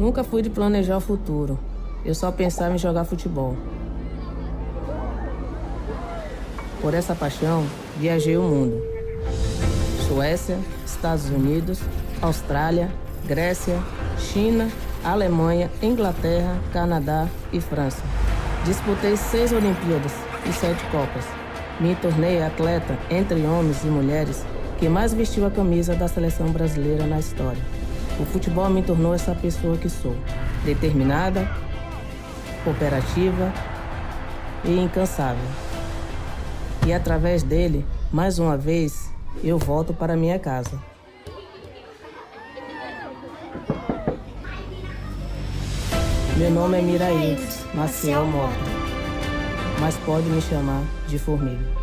[0.00, 1.58] Nunca fui de planejar o futuro.
[2.06, 3.54] Eu só pensava em jogar futebol.
[6.80, 7.66] Por essa paixão,
[7.98, 8.82] viajei o mundo.
[10.08, 11.80] Suécia, Estados Unidos,
[12.22, 12.90] Austrália,
[13.26, 13.78] Grécia,
[14.16, 14.70] China,
[15.04, 18.00] Alemanha, Inglaterra, Canadá e França.
[18.64, 20.12] Disputei seis Olimpíadas
[20.48, 21.26] e sete Copas.
[21.78, 24.46] Me tornei atleta, entre homens e mulheres,
[24.78, 27.79] que mais vestiu a camisa da seleção brasileira na história.
[28.20, 30.14] O futebol me tornou essa pessoa que sou,
[30.62, 31.50] determinada,
[32.62, 33.50] cooperativa
[34.62, 35.48] e incansável.
[36.86, 39.10] E através dele, mais uma vez,
[39.42, 40.78] eu volto para minha casa.
[46.36, 47.38] Meu nome é Miraí
[47.72, 48.54] Maciel Mota,
[49.80, 51.79] mas pode me chamar de Formiga.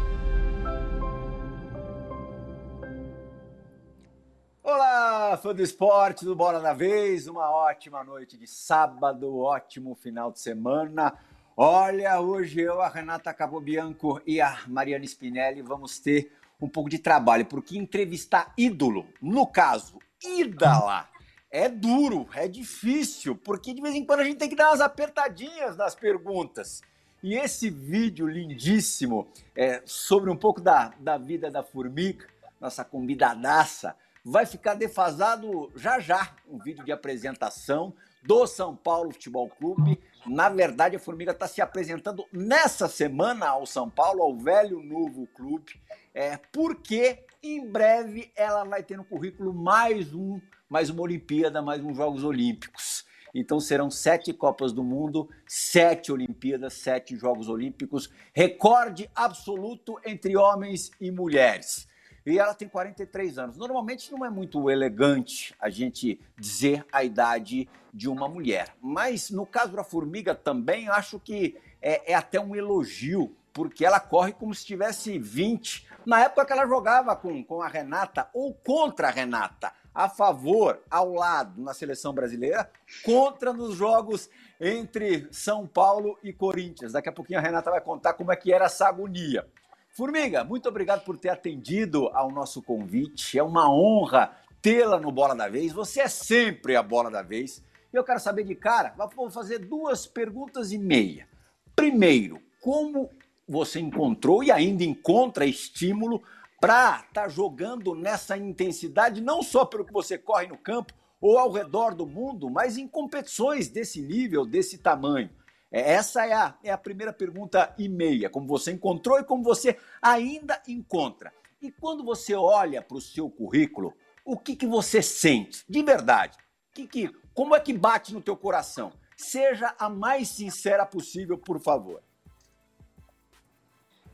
[5.38, 10.40] Fã do esporte, do Bola na Vez, uma ótima noite de sábado, ótimo final de
[10.40, 11.14] semana.
[11.56, 16.98] Olha, hoje eu, a Renata Capobianco e a Mariana Spinelli vamos ter um pouco de
[16.98, 21.08] trabalho, porque entrevistar ídolo, no caso, ídala,
[21.52, 24.82] é duro, é difícil, porque de vez em quando a gente tem que dar umas
[24.82, 26.82] apertadinhas nas perguntas.
[27.22, 32.26] E esse vídeo lindíssimo é, sobre um pouco da, da vida da formiga,
[32.60, 33.96] nossa convidadaça,
[34.30, 36.36] vai ficar defasado já já.
[36.50, 39.97] Um vídeo de apresentação do São Paulo Futebol Clube.
[40.25, 45.28] Na verdade, a Formiga está se apresentando nessa semana ao São Paulo, ao velho novo
[45.28, 45.81] clube,
[46.14, 51.81] é, porque em breve ela vai ter no currículo mais um mais uma Olimpíada, mais
[51.81, 53.06] uns Jogos Olímpicos.
[53.34, 60.91] Então serão sete Copas do Mundo, sete Olimpíadas, sete Jogos Olímpicos, recorde absoluto entre homens
[61.00, 61.88] e mulheres.
[62.28, 63.56] E ela tem 43 anos.
[63.56, 68.76] Normalmente não é muito elegante a gente dizer a idade de uma mulher.
[68.82, 74.02] Mas no caso da formiga também, acho que é, é até um elogio, porque ela
[74.02, 75.88] corre como se tivesse 20.
[76.06, 80.84] Na época que ela jogava com, com a Renata ou contra a Renata a favor,
[80.92, 82.70] ao lado na seleção brasileira,
[83.06, 86.92] contra nos jogos entre São Paulo e Corinthians.
[86.92, 89.48] Daqui a pouquinho a Renata vai contar como é que era essa agonia.
[89.97, 93.40] Formiga, muito obrigado por ter atendido ao nosso convite.
[93.40, 94.31] É uma honra
[94.62, 95.74] tê-la no Bola da Vez.
[95.74, 97.63] Você é sempre a bola da vez.
[97.91, 101.28] E eu quero saber de cara, vou fazer duas perguntas e meia.
[101.75, 103.09] Primeiro, como
[103.47, 106.22] você encontrou e ainda encontra estímulo
[106.62, 111.40] para estar tá jogando nessa intensidade, não só pelo que você corre no campo ou
[111.40, 115.31] ao redor do mundo, mas em competições desse nível, desse tamanho?
[115.72, 119.44] É, essa é a, é a primeira pergunta e meia, como você encontrou e como
[119.44, 121.33] você ainda encontra.
[121.61, 126.38] E quando você olha para o seu currículo, o que, que você sente de verdade?
[126.73, 128.91] Que que, como é que bate no teu coração?
[129.16, 132.01] Seja a mais sincera possível, por favor.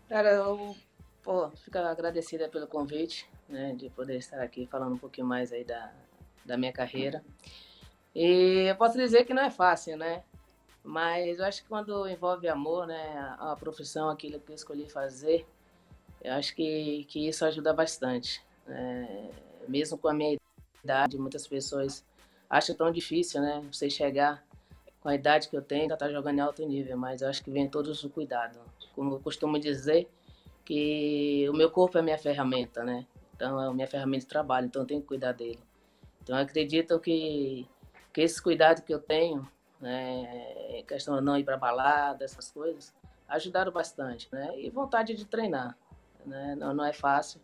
[0.08, 0.76] Cara, eu
[1.24, 5.64] Pô, fico agradecida pelo convite, né, de poder estar aqui falando um pouquinho mais aí
[5.64, 5.94] da,
[6.44, 7.24] da minha carreira.
[8.14, 10.22] E eu posso dizer que não é fácil, né?
[10.84, 14.90] Mas eu acho que quando envolve amor, né, a, a profissão, aquilo que eu escolhi
[14.90, 15.46] fazer,
[16.22, 18.44] eu acho que, que isso ajuda bastante.
[18.68, 19.30] Né?
[19.68, 20.38] Mesmo com a minha
[20.84, 22.06] idade, muitas pessoas
[22.50, 24.46] acham tão difícil, né, você chegar
[25.00, 27.52] com a idade que eu tenho, tá jogando em alto nível, mas eu acho que
[27.52, 28.60] vem todos o cuidado.
[28.94, 30.08] Como eu costumo dizer,
[30.64, 33.06] que o meu corpo é minha ferramenta, né?
[33.36, 35.60] Então é a minha ferramenta de trabalho, então eu tenho que cuidar dele.
[36.22, 37.68] Então eu acredito que,
[38.14, 39.48] que esse cuidado que eu tenho,
[39.84, 42.94] né, questão de não ir para balada, essas coisas,
[43.28, 44.58] ajudaram bastante, né?
[44.58, 45.78] E vontade de treinar,
[46.26, 46.56] né?
[46.56, 47.42] Não, não é fácil.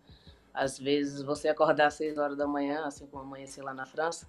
[0.54, 4.26] Às vezes você acordar às 6 horas da manhã, assim como amanhecer lá na França,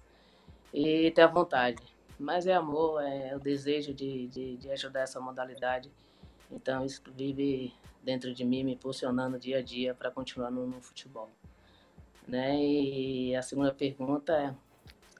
[0.73, 1.81] e ter a vontade.
[2.19, 5.89] Mas é amor, é o desejo de, de, de ajudar essa modalidade.
[6.51, 7.73] Então isso vive
[8.03, 11.29] dentro de mim, me impulsionando dia a dia para continuar no, no, futebol.
[12.27, 12.57] Né?
[12.61, 14.53] E a segunda pergunta é,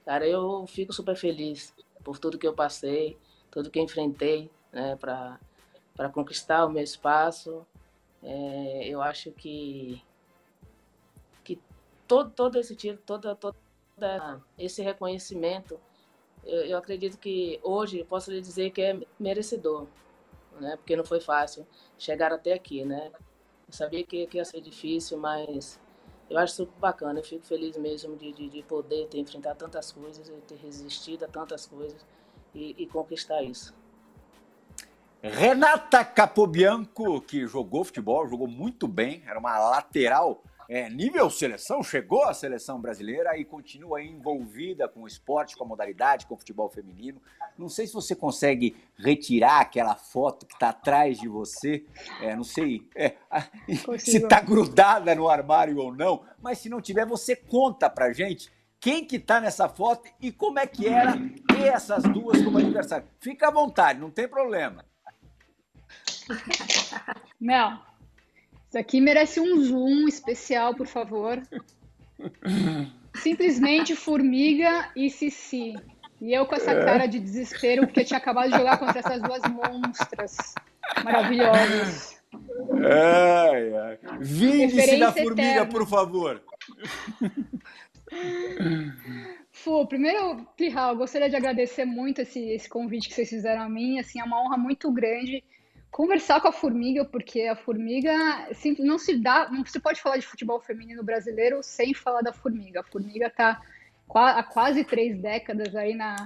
[0.04, 3.18] cara, eu fico super feliz por tudo que eu passei,
[3.50, 7.66] tudo que enfrentei, né, para conquistar o meu espaço.
[8.22, 10.02] É, eu acho que
[11.44, 11.60] que
[12.06, 13.56] todo todo esse tiro, toda toda
[14.58, 15.78] esse reconhecimento,
[16.44, 19.86] eu, eu acredito que hoje posso lhe dizer que é merecedor,
[20.60, 20.76] né?
[20.76, 21.66] Porque não foi fácil
[21.98, 23.12] chegar até aqui, né?
[23.66, 25.80] Eu sabia que, que ia ser difícil, mas
[26.32, 27.20] eu acho super bacana.
[27.20, 31.28] Eu fico feliz mesmo de, de, de poder ter enfrentado tantas coisas, ter resistido a
[31.28, 32.04] tantas coisas
[32.54, 33.74] e, e conquistar isso.
[35.22, 42.24] Renata Capobianco, que jogou futebol, jogou muito bem, era uma lateral é, nível seleção, chegou
[42.24, 46.68] à seleção brasileira e continua envolvida com o esporte, com a modalidade, com o futebol
[46.68, 47.20] feminino.
[47.58, 51.84] Não sei se você consegue retirar aquela foto que está atrás de você,
[52.20, 53.14] é, não sei é,
[53.98, 58.50] se está grudada no armário ou não, mas se não tiver, você conta pra gente
[58.80, 61.12] quem que tá nessa foto e como é que era
[61.46, 63.06] ter essas duas como adversário.
[63.20, 64.84] Fica à vontade, não tem problema.
[67.40, 67.80] Não,
[68.72, 71.42] isso aqui merece um zoom especial, por favor.
[73.16, 75.74] Simplesmente Formiga e Cici.
[76.18, 76.82] E eu com essa é.
[76.82, 80.54] cara de desespero, porque eu tinha acabado de jogar contra essas duas monstras
[81.04, 82.18] maravilhosas.
[82.82, 83.98] Ai, ai.
[84.20, 85.66] Vingue-se da formiga, eterna.
[85.66, 86.42] por favor.
[89.50, 93.98] Fu, primeiro, Pirral, gostaria de agradecer muito esse, esse convite que vocês fizeram a mim.
[93.98, 95.44] Assim, é uma honra muito grande
[95.92, 98.12] conversar com a Formiga, porque a Formiga
[98.78, 102.80] não se dá, não se pode falar de futebol feminino brasileiro sem falar da Formiga.
[102.80, 103.60] A Formiga está
[104.12, 106.16] há quase três décadas aí na,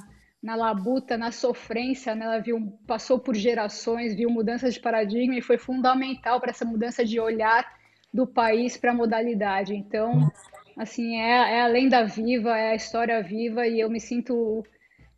[0.40, 2.24] na labuta, na sofrência, né?
[2.24, 7.04] ela viu, passou por gerações, viu mudanças de paradigma e foi fundamental para essa mudança
[7.04, 7.66] de olhar
[8.14, 9.74] do país para a modalidade.
[9.74, 10.30] Então,
[10.78, 14.64] assim, é, é a lenda viva, é a história viva e eu me sinto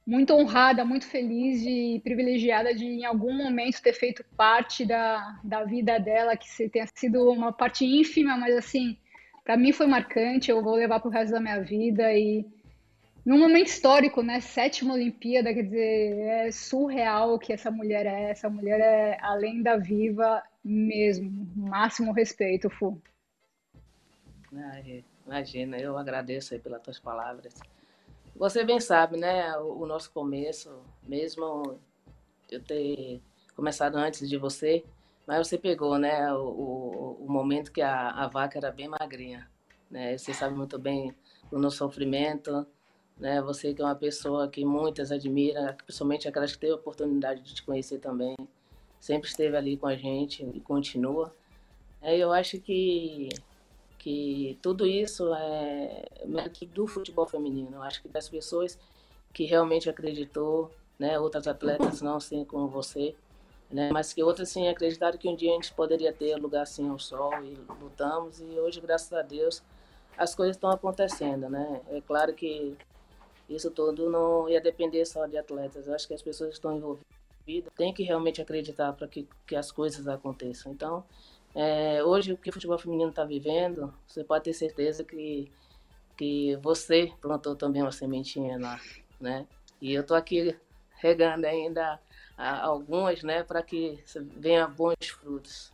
[0.09, 5.65] muito honrada, muito feliz e privilegiada de, em algum momento, ter feito parte da, da
[5.65, 8.97] vida dela, que tenha sido uma parte ínfima, mas, assim,
[9.45, 12.43] para mim foi marcante, eu vou levar para o resto da minha vida e
[13.23, 14.41] num momento histórico, né?
[14.41, 18.31] Sétima Olimpíada, quer dizer, é surreal que essa mulher é.
[18.31, 21.47] Essa mulher é a lenda viva mesmo.
[21.55, 22.99] Máximo respeito, Fu.
[25.27, 27.53] imagina, eu agradeço aí pelas tuas palavras.
[28.39, 29.59] Você bem sabe, né?
[29.59, 30.71] O, nosso começo,
[31.03, 31.81] mesmo
[32.49, 33.21] eu ter
[33.57, 34.85] começado antes de você,
[35.27, 36.33] mas você pegou, né?
[36.33, 39.51] O, o, o momento que a, a, vaca era bem magrinha,
[39.91, 40.17] né?
[40.17, 41.13] Você sabe muito bem
[41.51, 42.65] o nosso sofrimento,
[43.19, 43.43] né?
[43.43, 47.55] Você que é uma pessoa que muitas admira, principalmente aquelas que teve a oportunidade de
[47.57, 48.37] te conhecer também,
[49.01, 51.35] sempre esteve ali com a gente e continua.
[52.01, 53.31] É, eu acho que
[53.99, 57.77] que tudo isso é mérito do futebol feminino.
[57.77, 58.79] Eu acho que das pessoas
[59.33, 63.15] que realmente acreditou, né, outras atletas não assim como você,
[63.71, 66.89] né, mas que outras sim acreditaram que um dia a gente poderia ter lugar assim
[66.89, 69.63] ao sol e lutamos e hoje graças a Deus
[70.17, 71.81] as coisas estão acontecendo, né?
[71.91, 72.77] É claro que
[73.49, 75.87] isso tudo não ia depender só de atletas.
[75.87, 79.55] Eu acho que as pessoas que estão envolvidas têm que realmente acreditar para que, que
[79.55, 80.73] as coisas aconteçam.
[80.73, 81.05] Então,
[81.61, 85.51] é, hoje, o que o futebol feminino está vivendo, você pode ter certeza que,
[86.17, 88.81] que você plantou também uma sementinha lá,
[89.21, 89.45] né?
[89.81, 90.57] E eu estou aqui
[90.99, 92.01] regando ainda
[92.37, 93.99] algumas, né, para que
[94.37, 95.73] venha bons frutos.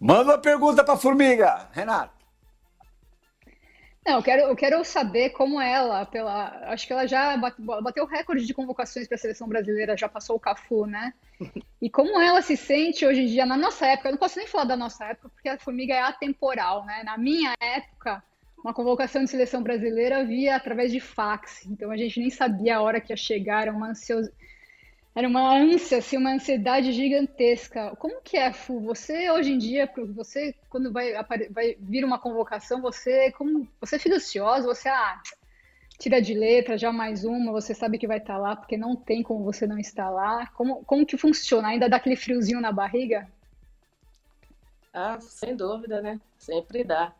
[0.00, 2.19] Manda uma pergunta para a Formiga, Renato.
[4.06, 8.06] Não, eu quero, eu quero saber como ela, pela, acho que ela já bateu o
[8.06, 11.12] recorde de convocações para a seleção brasileira, já passou o Cafu, né?
[11.80, 14.46] E como ela se sente hoje em dia, na nossa época, eu não posso nem
[14.46, 17.02] falar da nossa época, porque a Formiga é atemporal, né?
[17.04, 18.22] Na minha época,
[18.64, 22.82] uma convocação de seleção brasileira via através de fax, então a gente nem sabia a
[22.82, 24.49] hora que ia chegar, uma ansiosidade
[25.14, 27.94] era uma ânsia, assim, uma ansiedade gigantesca.
[27.96, 28.80] Como que é, Fu?
[28.80, 31.12] Você hoje em dia, você quando vai,
[31.50, 35.20] vai vir uma convocação, você como você fica ansiosa, você ah,
[35.98, 38.94] tira de letra já mais uma, você sabe que vai estar tá lá, porque não
[38.94, 40.46] tem como você não estar lá.
[40.54, 41.68] Como, como que funciona?
[41.68, 43.28] Ainda dá aquele friozinho na barriga?
[44.94, 46.20] Ah, sem dúvida, né?
[46.38, 47.12] Sempre dá.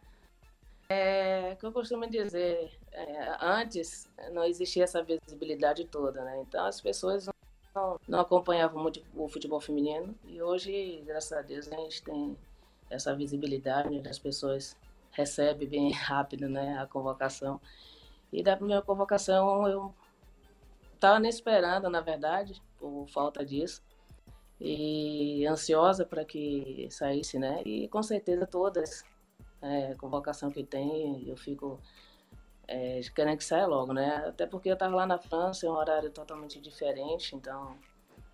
[0.89, 6.41] É, que eu costumo dizer, é, antes não existia essa visibilidade toda, né?
[6.41, 7.29] Então as pessoas
[8.07, 12.37] não, acompanhava muito o futebol feminino e hoje, graças a Deus, a gente tem
[12.89, 14.77] essa visibilidade, as pessoas
[15.13, 17.61] recebem bem rápido né, a convocação.
[18.33, 19.95] E da primeira convocação eu
[20.95, 23.83] estava nem esperando, na verdade, por falta disso.
[24.61, 27.63] E ansiosa para que saísse, né?
[27.65, 29.03] E com certeza todas
[29.63, 31.81] é, convocação que tem, eu fico
[32.71, 34.25] é, querendo que saia logo, né?
[34.29, 37.77] Até porque eu estava lá na França, é um horário totalmente diferente, então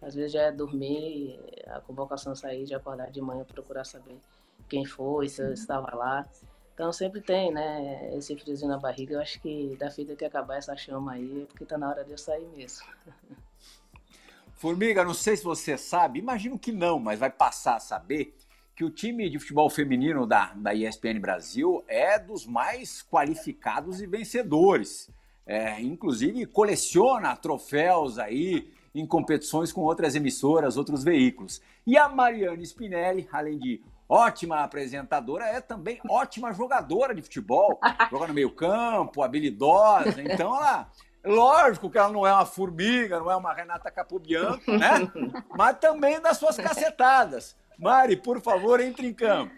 [0.03, 4.21] às vezes já é dormir, a convocação sair, de acordar de manhã, procurar saber
[4.69, 6.29] quem foi, se eu estava lá.
[6.75, 9.15] Então sempre tem, né, esse friozinho na barriga.
[9.15, 12.05] Eu acho que da fita que acabar essa chama aí, é porque tá na hora
[12.05, 12.87] de eu sair mesmo.
[14.53, 18.35] Formiga, não sei se você sabe, imagino que não, mas vai passar a saber
[18.77, 24.07] que o time de futebol feminino da, da ESPN Brasil é dos mais qualificados e
[24.07, 25.11] vencedores.
[25.47, 31.63] É, inclusive coleciona troféus aí em competições com outras emissoras, outros veículos.
[31.87, 37.81] E a Mariane Spinelli, além de ótima apresentadora, é também ótima jogadora de futebol.
[38.11, 40.23] Joga no meio campo, habilidosa.
[40.23, 40.91] Então, ela...
[41.27, 45.11] Lógico que ela não é uma formiga, não é uma Renata Capobianco, né?
[45.57, 47.57] Mas também das suas cacetadas.
[47.79, 49.55] Mari, por favor, entre em campo.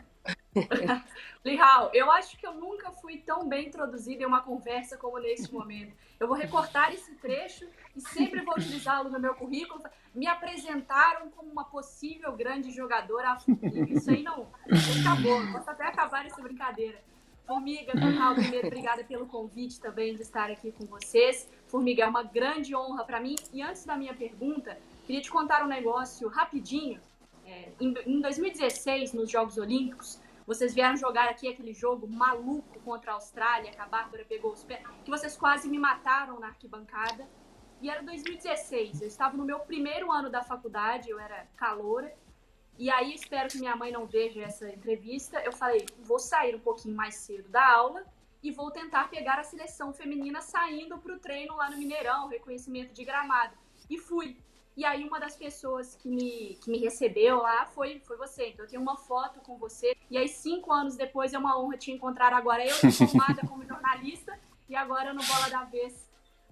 [1.44, 5.52] Lihal, eu acho que eu nunca fui tão bem introduzida em uma conversa como nesse
[5.52, 5.92] momento.
[6.18, 9.82] Eu vou recortar esse trecho e sempre vou utilizá-lo no meu currículo.
[10.14, 13.38] Me apresentaram como uma possível grande jogadora
[13.88, 14.48] Isso aí não,
[15.00, 15.52] acabou.
[15.52, 17.00] Posso até acabar essa brincadeira.
[17.46, 21.48] Formiga, Lihal, primeiro, obrigada pelo convite também de estar aqui com vocês.
[21.68, 23.36] Formiga, é uma grande honra para mim.
[23.52, 27.00] E antes da minha pergunta, queria te contar um negócio rapidinho.
[27.46, 33.14] É, em 2016, nos Jogos Olímpicos, vocês vieram jogar aqui aquele jogo maluco contra a
[33.14, 37.28] Austrália, que a Bárbara pegou os pés, que vocês quase me mataram na arquibancada.
[37.82, 42.12] E era 2016, eu estava no meu primeiro ano da faculdade, eu era caloura.
[42.78, 45.38] E aí, espero que minha mãe não veja essa entrevista.
[45.40, 48.04] Eu falei, vou sair um pouquinho mais cedo da aula
[48.42, 52.92] e vou tentar pegar a seleção feminina saindo para o treino lá no Mineirão, reconhecimento
[52.92, 53.54] de gramado.
[53.90, 54.36] E fui.
[54.76, 58.50] E aí uma das pessoas que me, que me recebeu lá foi, foi você.
[58.50, 59.96] Então eu tenho uma foto com você.
[60.08, 64.38] E aí cinco anos depois é uma honra te encontrar agora eu, formada como jornalista,
[64.68, 66.08] e agora no Bola da Vez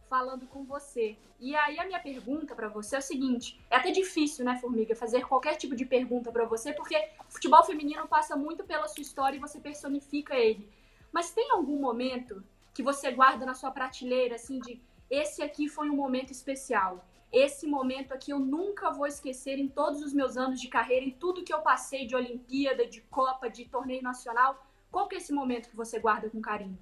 [0.08, 1.16] falando com você.
[1.38, 4.96] E aí a minha pergunta para você é o seguinte: é até difícil, né, Formiga,
[4.96, 9.36] fazer qualquer tipo de pergunta para você, porque futebol feminino passa muito pela sua história
[9.36, 10.68] e você personifica ele.
[11.12, 12.42] Mas tem algum momento
[12.74, 17.04] que você guarda na sua prateleira assim de esse aqui foi um momento especial?
[17.32, 21.10] esse momento aqui eu nunca vou esquecer em todos os meus anos de carreira, em
[21.10, 24.64] tudo que eu passei de Olimpíada, de Copa, de torneio nacional.
[24.90, 26.78] Qual que é esse momento que você guarda com carinho?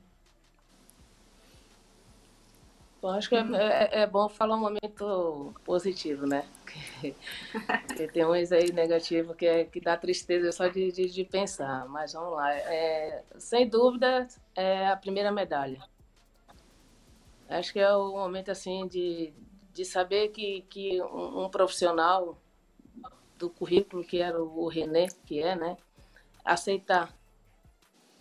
[3.00, 6.46] Bom, acho que é, é, é, bom falar um momento positivo, né?
[6.64, 11.86] Porque tem uns aí negativos que, é, que dá tristeza só de, de, de pensar.
[11.88, 12.52] Mas vamos lá.
[12.52, 15.80] É, sem dúvida, é a primeira medalha.
[17.48, 19.32] Acho que é o momento assim de,
[19.72, 22.38] de saber que, que um, um, profissional
[23.38, 25.76] do currículo que era o René, que é, né,
[26.44, 27.14] aceitar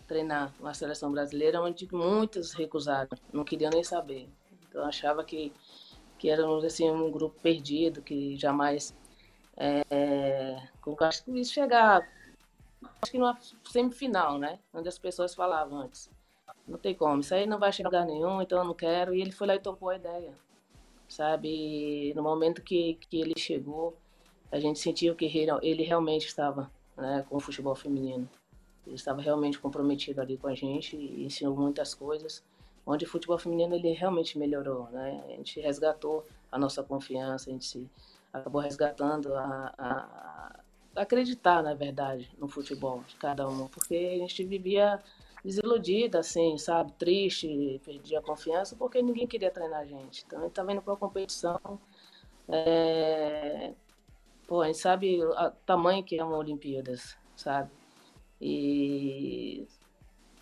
[0.06, 4.28] treinar uma seleção brasileira onde muitos recusaram, não queriam nem saber.
[4.68, 5.52] Então achava que
[6.18, 8.94] que era assim um grupo perdido, que jamais
[9.56, 9.82] é,
[11.28, 12.08] isso chegar
[13.02, 16.10] acho que numa semifinal, né, onde as pessoas falavam antes,
[16.66, 19.14] não tem como, isso aí não vai chegar lugar nenhum, então eu não quero.
[19.14, 20.34] E ele foi lá e topou a ideia
[21.08, 22.12] sabe?
[22.14, 23.96] No momento que, que ele chegou,
[24.50, 25.26] a gente sentiu que
[25.62, 28.28] ele realmente estava né, com o futebol feminino.
[28.86, 32.42] Ele estava realmente comprometido ali com a gente e ensinou muitas coisas,
[32.86, 35.22] onde o futebol feminino ele realmente melhorou, né?
[35.26, 37.90] A gente resgatou a nossa confiança, a gente se
[38.32, 40.60] acabou resgatando a, a,
[40.96, 45.00] acreditar, na verdade, no futebol de cada um, porque a gente vivia
[45.44, 46.92] desiludida, assim, sabe?
[46.92, 50.24] Triste, perdi a confiança, porque ninguém queria treinar a gente.
[50.26, 51.60] Então, a gente tá para a competição.
[52.48, 53.72] É...
[54.46, 57.70] Pô, a gente sabe o tamanho que é uma Olimpíadas, sabe?
[58.40, 59.66] E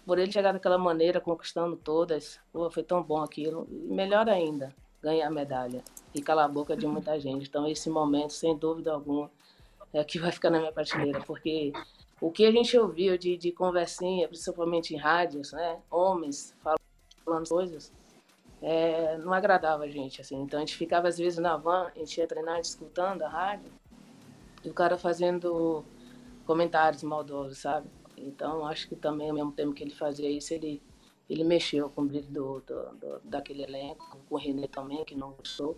[0.06, 3.66] por ele chegar daquela maneira, conquistando todas, pô, foi tão bom aquilo.
[3.71, 5.82] E melhor ainda, ganhar a medalha
[6.14, 7.49] e calar a boca de muita gente.
[7.49, 9.30] Então, esse momento, sem dúvida alguma,
[9.92, 11.73] é que vai ficar na minha prateleira, porque
[12.21, 15.80] o que a gente ouviu de, de conversinha, principalmente em rádios, né?
[15.90, 16.54] Homens
[17.25, 17.92] falando coisas,
[18.61, 20.40] é, não agradava a gente, assim.
[20.40, 23.71] Então a gente ficava às vezes na van, a gente ia treinar escutando a rádio,
[24.64, 25.85] e o cara fazendo
[26.47, 27.88] comentários maldosos, sabe?
[28.23, 30.83] Então acho que também ao mesmo tempo que ele fazia isso, ele,
[31.29, 35.14] ele mexeu com o brilho do, do, do, daquele elenco, com o René também, que
[35.14, 35.76] não gostou.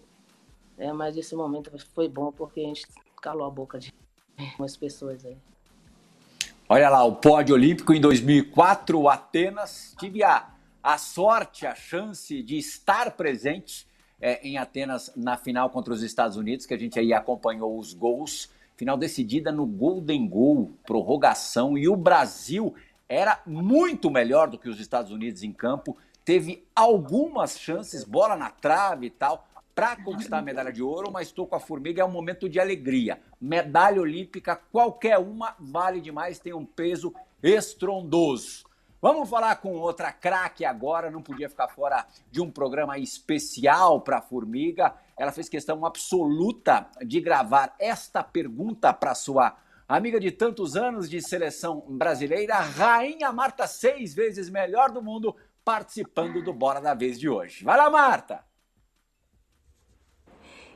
[0.77, 2.87] É, mas esse momento foi bom porque a gente
[3.21, 3.93] calou a boca de
[4.59, 5.37] umas pessoas aí.
[6.69, 9.95] Olha lá, o pódio olímpico em 2004, Atenas.
[9.99, 10.51] Tive a,
[10.83, 13.87] a sorte, a chance de estar presente
[14.21, 17.93] é, em Atenas na final contra os Estados Unidos, que a gente aí acompanhou os
[17.93, 18.51] gols.
[18.77, 21.79] Final decidida no Golden Goal, prorrogação.
[21.79, 22.75] E o Brasil
[23.09, 25.97] era muito melhor do que os Estados Unidos em campo.
[26.25, 31.27] Teve algumas chances, bola na trave e tal para conquistar a medalha de ouro, mas
[31.27, 33.21] estou com a formiga, é um momento de alegria.
[33.41, 37.13] Medalha olímpica, qualquer uma, vale demais, tem um peso
[37.43, 38.65] estrondoso.
[39.05, 44.17] Vamos falar com outra craque agora, não podia ficar fora de um programa especial para
[44.17, 44.95] a Formiga.
[45.15, 51.21] Ela fez questão absoluta de gravar esta pergunta para sua amiga de tantos anos de
[51.21, 57.29] seleção brasileira, Rainha Marta, seis vezes melhor do mundo, participando do Bora da Vez de
[57.29, 57.63] hoje.
[57.63, 58.43] Vai lá, Marta!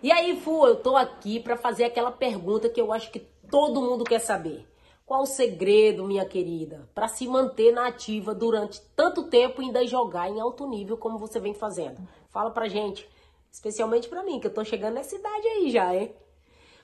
[0.03, 3.21] E aí, Fu, eu tô aqui para fazer aquela pergunta que eu acho que
[3.51, 4.69] todo mundo quer saber.
[5.09, 9.87] Qual o segredo, minha querida, para se manter na ativa durante tanto tempo e ainda
[9.87, 11.97] jogar em alto nível como você vem fazendo?
[12.29, 13.09] Fala pra gente,
[13.51, 16.15] especialmente para mim, que eu tô chegando nessa idade aí já, hein?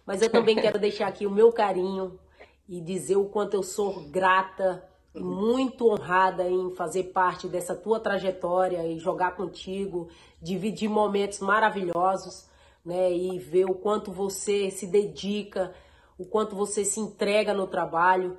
[0.06, 2.18] Mas eu também quero deixar aqui o meu carinho
[2.66, 4.82] e dizer o quanto eu sou grata
[5.14, 10.08] e muito honrada em fazer parte dessa tua trajetória e jogar contigo,
[10.40, 12.48] dividir momentos maravilhosos,
[12.82, 13.12] né?
[13.12, 15.74] E ver o quanto você se dedica,
[16.18, 18.38] o quanto você se entrega no trabalho,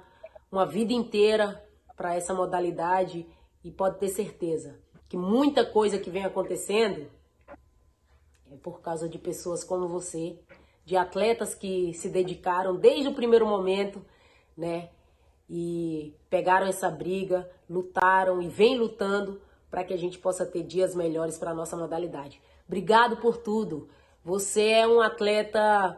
[0.52, 1.64] uma vida inteira
[1.96, 3.28] para essa modalidade
[3.64, 7.10] e pode ter certeza que muita coisa que vem acontecendo
[8.52, 10.40] é por causa de pessoas como você,
[10.84, 14.04] de atletas que se dedicaram desde o primeiro momento,
[14.58, 14.90] né?
[15.50, 20.96] e pegaram essa briga, lutaram e vêm lutando para que a gente possa ter dias
[20.96, 22.42] melhores para a nossa modalidade.
[22.68, 23.90] Obrigado por tudo.
[24.24, 25.98] Você é um atleta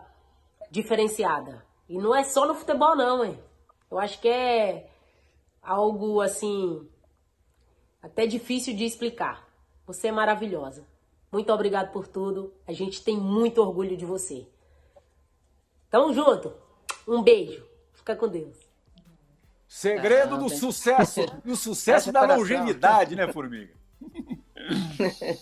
[0.69, 1.65] diferenciada.
[1.88, 3.39] E não é só no futebol não, hein?
[3.89, 4.89] Eu acho que é
[5.62, 6.88] algo assim
[8.01, 9.48] até difícil de explicar.
[9.86, 10.86] Você é maravilhosa.
[11.32, 12.53] Muito obrigado por tudo.
[12.67, 14.48] A gente tem muito orgulho de você.
[15.89, 16.53] Tamo junto.
[17.08, 17.65] Um beijo.
[17.94, 18.58] Fica com Deus.
[19.67, 20.58] Segredo ah, do tem...
[20.58, 23.74] sucesso, do sucesso da longevidade, né, Formiga?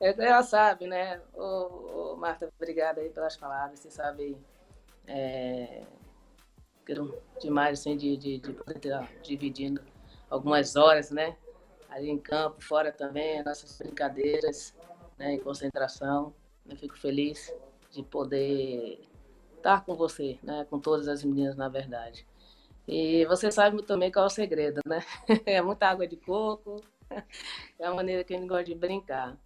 [0.00, 1.20] Ela sabe, né?
[1.34, 3.80] Ô, ô, Marta, obrigada aí pelas palavras.
[3.80, 4.36] Você sabe,
[5.10, 5.82] é,
[6.86, 9.82] quero demais assim, de, de, de poder estar dividindo
[10.28, 11.36] algumas horas, né?
[11.88, 14.74] Ali em campo, fora também, nossas brincadeiras,
[15.18, 15.34] né?
[15.34, 16.32] Em concentração.
[16.68, 17.52] Eu fico feliz
[17.90, 19.00] de poder
[19.56, 20.64] estar com você, né?
[20.70, 22.24] Com todas as meninas, na verdade.
[22.86, 25.00] E você sabe também qual é o segredo, né?
[25.44, 26.82] É muita água de coco,
[27.78, 29.36] é a maneira que a gente gosta de brincar.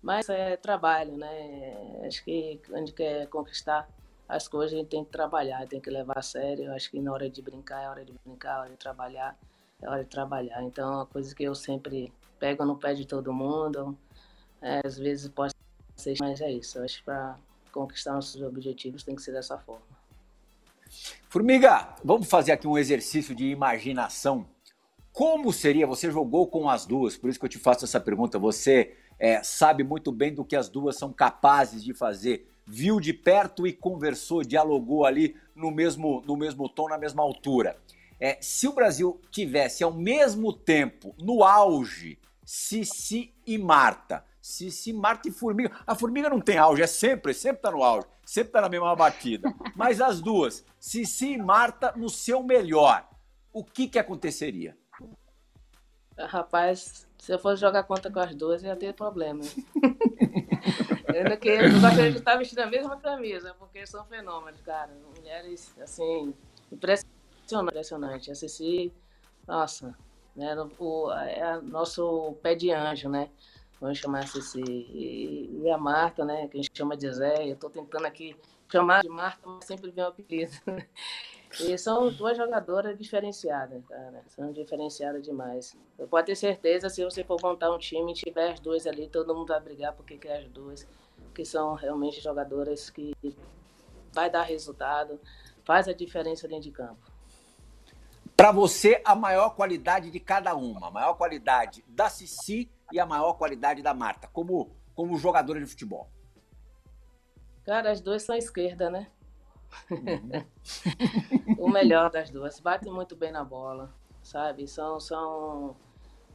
[0.00, 2.00] Mas é trabalho, né?
[2.06, 3.88] Acho que a gente quer conquistar
[4.28, 6.72] as coisas, a gente tem que trabalhar, tem que levar a sério.
[6.72, 9.38] Acho que na hora de brincar é hora de brincar, é hora de trabalhar,
[9.82, 10.62] é hora de trabalhar.
[10.62, 13.96] Então, é uma coisa que eu sempre pego no pé de todo mundo.
[14.62, 15.54] É, às vezes pode
[15.96, 16.78] ser, mas é isso.
[16.80, 17.36] Acho que para
[17.70, 19.84] conquistar nossos objetivos tem que ser dessa forma.
[21.28, 24.46] Formiga, vamos fazer aqui um exercício de imaginação.
[25.12, 25.86] Como seria?
[25.86, 28.38] Você jogou com as duas, por isso que eu te faço essa pergunta.
[28.38, 32.48] Você é, sabe muito bem do que as duas são capazes de fazer.
[32.66, 37.78] Viu de perto e conversou, dialogou ali no mesmo, no mesmo tom, na mesma altura.
[38.18, 45.28] É, se o Brasil tivesse ao mesmo tempo, no auge, Sissi e Marta, Sissi, Marta
[45.28, 45.70] e Formiga.
[45.86, 48.94] A Formiga não tem auge, é sempre, sempre tá no auge, sempre tá na mesma
[48.94, 49.52] batida.
[49.74, 53.08] Mas as duas, Sissi e Marta no seu melhor,
[53.52, 54.76] o que que aconteceria?
[56.18, 59.42] Rapaz, se eu fosse jogar conta com as duas, ia ter problema.
[61.08, 64.92] Ainda que eu gostaria de estar vestindo a mesma camisa, porque são fenômenos, cara.
[65.16, 66.34] Mulheres, assim,
[66.70, 67.68] impressionante.
[67.68, 68.30] impressionante.
[68.30, 68.92] A Cici,
[69.46, 69.96] nossa,
[70.36, 73.28] né, o, é nosso pé de anjo, né?
[73.84, 77.68] vamos chamar assim, e, a Marta, né, que a gente chama de Zé, eu estou
[77.68, 78.34] tentando aqui
[78.70, 80.52] chamar de Marta, mas sempre vem o apelido.
[81.60, 85.76] E são duas jogadoras diferenciadas, cara, são diferenciadas demais.
[85.96, 89.08] Eu pode ter certeza, se você for montar um time e tiver as duas ali,
[89.08, 90.86] todo mundo vai brigar porque quer as duas,
[91.32, 93.14] que são realmente jogadoras que
[94.12, 95.20] vai dar resultado,
[95.64, 97.12] faz a diferença dentro de campo.
[98.36, 103.06] Para você, a maior qualidade de cada uma, a maior qualidade da Cici e a
[103.06, 106.10] maior qualidade da Marta, como, como jogadora de futebol?
[107.64, 109.06] Cara, as duas são esquerda, né?
[111.58, 112.60] O melhor das duas.
[112.60, 114.66] Batem muito bem na bola, sabe?
[114.66, 115.76] São, são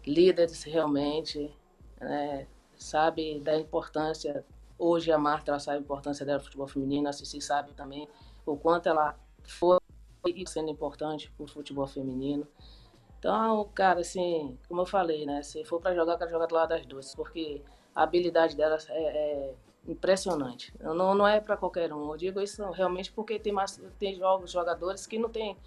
[0.06, 1.56] líderes realmente,
[2.00, 2.48] né?
[2.76, 4.46] sabe da importância.
[4.78, 8.08] Hoje a Marta ela sabe a importância dela no futebol feminino, a Cici sabe também
[8.46, 9.80] o quanto ela foi
[10.48, 12.48] sendo importante para o futebol feminino.
[13.20, 15.44] Então, cara, assim, como eu falei, né?
[15.44, 17.62] Se for para jogar, quero jogar do lado das duas, porque
[17.94, 19.56] a habilidade delas é, é
[19.92, 20.74] impressionante.
[20.80, 22.12] Não, não é para qualquer um.
[22.12, 25.58] Eu digo isso realmente porque tem, mais, tem jogos, jogadores que não têm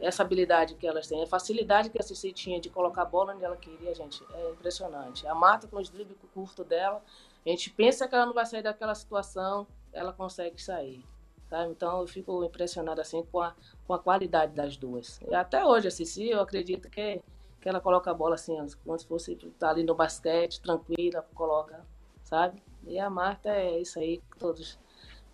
[0.00, 1.22] essa habilidade que elas têm.
[1.22, 4.50] A facilidade que a Cici tinha de colocar a bola onde ela queria, gente, é
[4.50, 5.26] impressionante.
[5.26, 7.02] A Mata, com os dribles curto dela,
[7.44, 11.04] a gente pensa que ela não vai sair daquela situação, ela consegue sair.
[11.48, 11.66] Tá?
[11.66, 13.54] Então eu fico impressionado assim com a,
[13.86, 15.20] com a qualidade das duas.
[15.28, 17.22] E até hoje, a Cici, eu acredito que,
[17.60, 21.24] que ela coloca a bola assim, como se fosse estar tá ali no basquete, tranquila,
[21.34, 21.86] coloca,
[22.24, 22.62] sabe?
[22.86, 24.78] E a Marta é isso aí que todos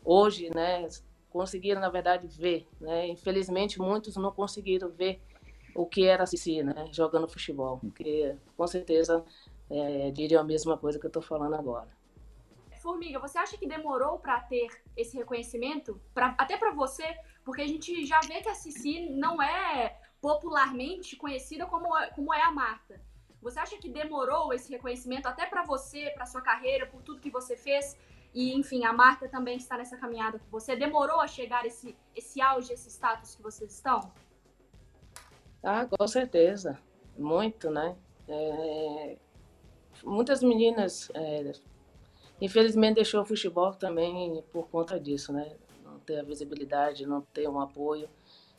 [0.05, 0.89] hoje, né,
[1.31, 2.67] conseguiram, na verdade, ver.
[2.81, 3.09] Né?
[3.09, 5.21] Infelizmente, muitos não conseguiram ver
[5.75, 7.79] o que era a Cici, né, jogando futebol.
[7.79, 9.25] Porque, com certeza,
[9.71, 11.89] é, diriam a mesma coisa que eu estou falando agora.
[12.81, 16.01] Formiga, você acha que demorou para ter esse reconhecimento?
[16.13, 17.05] Pra, até para você,
[17.45, 22.43] porque a gente já vê que a Cici não é popularmente conhecida como, como é
[22.43, 23.01] a Marta.
[23.43, 27.31] Você acha que demorou esse reconhecimento até para você, para sua carreira, por tudo que
[27.31, 27.97] você fez?
[28.33, 30.75] E, enfim, a Marta também está nessa caminhada com você.
[30.77, 34.13] Demorou a chegar esse, esse auge, esse status que vocês estão?
[35.63, 36.79] Ah, com certeza.
[37.19, 37.97] Muito, né?
[38.29, 39.19] É...
[40.03, 41.53] Muitas meninas, é...
[42.41, 45.57] infelizmente, deixou o futebol também por conta disso, né?
[45.85, 48.09] Não ter a visibilidade, não ter um apoio.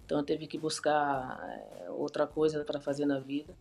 [0.05, 3.55] Então, teve que buscar é, outra coisa para fazer na vida,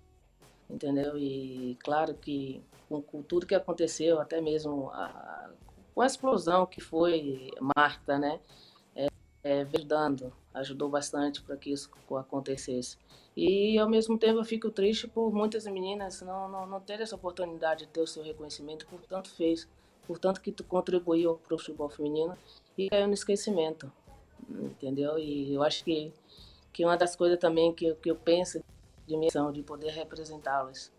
[0.72, 1.18] entendeu?
[1.18, 5.50] E claro que com, com tudo que aconteceu, até mesmo a,
[5.94, 8.40] com a explosão que foi Marta, né?
[8.94, 9.06] É,
[9.44, 9.66] é,
[10.54, 12.96] ajudou bastante para que isso acontecesse.
[13.36, 17.16] E ao mesmo tempo eu fico triste por muitas meninas não, não, não terem essa
[17.16, 19.66] oportunidade de ter o seu reconhecimento por tanto fez,
[20.06, 22.36] por tanto que tu contribuiu para o futebol feminino
[22.76, 23.90] e caiu no esquecimento,
[24.50, 25.18] entendeu?
[25.18, 26.12] E eu acho que,
[26.72, 28.62] que uma das coisas também que, que eu penso
[29.06, 30.92] de missão, de poder representá-las,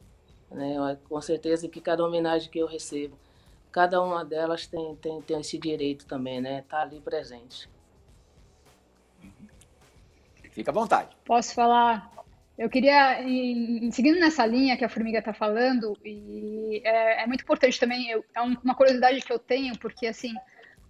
[0.51, 0.97] né?
[1.07, 3.17] Com certeza que cada homenagem que eu recebo,
[3.71, 6.63] cada uma delas tem, tem, tem esse direito também, né?
[6.69, 7.69] Tá ali presente.
[10.51, 11.17] Fica à vontade.
[11.25, 12.11] Posso falar?
[12.55, 17.41] Eu queria, em, seguindo nessa linha que a Formiga está falando, e é, é, muito
[17.41, 20.31] importante também, eu, é uma curiosidade que eu tenho, porque assim,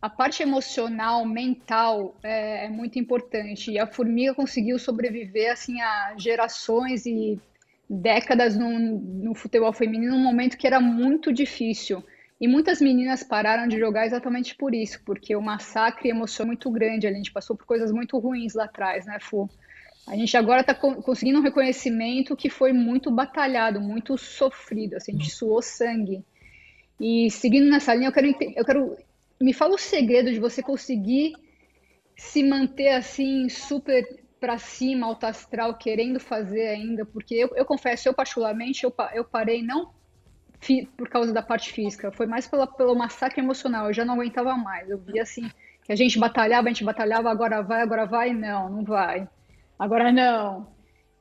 [0.04, 3.72] a parte emocional, mental é, é, muito importante.
[3.72, 7.40] E a Formiga conseguiu sobreviver assim a gerações e
[7.90, 12.04] décadas no, no futebol feminino num momento que era muito difícil.
[12.42, 16.70] E muitas meninas pararam de jogar exatamente por isso, porque o massacre emocional é muito
[16.70, 17.08] grande.
[17.08, 19.50] A gente passou por coisas muito ruins lá atrás, né, Fu?
[20.06, 25.16] A gente agora está conseguindo um reconhecimento que foi muito batalhado, muito sofrido, assim, a
[25.16, 26.26] gente suou sangue.
[27.00, 28.98] E seguindo nessa linha, eu quero, eu quero
[29.42, 31.34] me fala o segredo de você conseguir
[32.16, 38.10] se manter assim super para cima, alto astral, querendo fazer ainda, porque eu, eu confesso,
[38.10, 39.92] eu particularmente, eu, eu parei não
[40.98, 44.56] por causa da parte física, foi mais pela, pelo massacre emocional, eu já não aguentava
[44.56, 45.50] mais, eu via assim,
[45.84, 49.28] que a gente batalhava, a gente batalhava, agora vai, agora vai, não, não vai.
[49.78, 50.73] Agora não.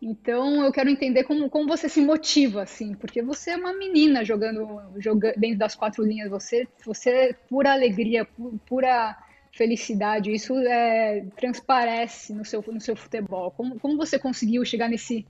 [0.04, 4.24] Então eu quero entender como, como você se motiva, assim, porque você é uma menina
[4.24, 8.26] jogando, jogando dentro das quatro linhas, você, você é pura alegria,
[8.66, 9.16] pura
[9.52, 13.52] felicidade, isso é, transparece no seu, no seu futebol.
[13.52, 15.24] Como, como você conseguiu chegar nesse,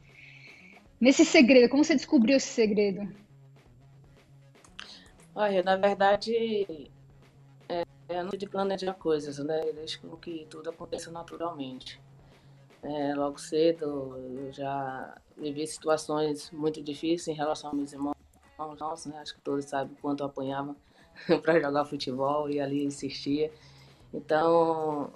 [0.98, 1.68] nesse segredo?
[1.68, 3.14] Como você descobriu esse segredo?
[5.34, 6.88] Olha, na verdade,
[7.68, 8.46] é, é não de
[8.94, 9.60] coisas, né?
[9.74, 12.00] Deixa com que tudo aconteça naturalmente.
[12.82, 18.16] É, logo cedo eu já vivi situações muito difíceis em relação aos meus irmãos.
[18.78, 19.18] Nossa, né?
[19.18, 20.76] Acho que todos sabem quanto eu apanhava
[21.42, 23.52] para jogar futebol e ali insistia.
[24.12, 25.12] Então,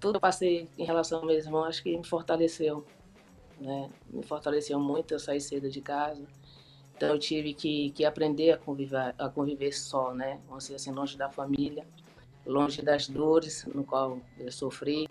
[0.00, 2.84] tudo que eu passei em relação aos meus irmãos, acho que me fortaleceu.
[3.60, 3.88] Né?
[4.10, 6.26] Me fortaleceu muito eu saí cedo de casa.
[6.96, 10.40] Então, eu tive que, que aprender a conviver, a conviver só, né?
[10.46, 11.86] Vamos dizer assim, longe da família,
[12.46, 15.08] longe das dores no qual eu sofri.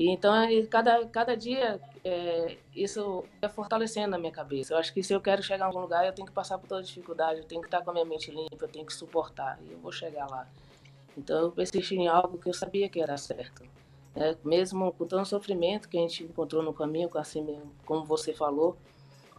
[0.00, 0.32] Então,
[0.70, 4.72] cada, cada dia, é, isso é fortalecendo a minha cabeça.
[4.72, 6.68] Eu acho que se eu quero chegar em algum lugar, eu tenho que passar por
[6.68, 9.58] toda dificuldade, eu tenho que estar com a minha mente limpa, eu tenho que suportar,
[9.66, 10.46] e eu vou chegar lá.
[11.16, 13.64] Então, eu persisti em algo que eu sabia que era certo.
[14.14, 18.32] É, mesmo com todo o sofrimento que a gente encontrou no caminho, assim, como você
[18.32, 18.76] falou,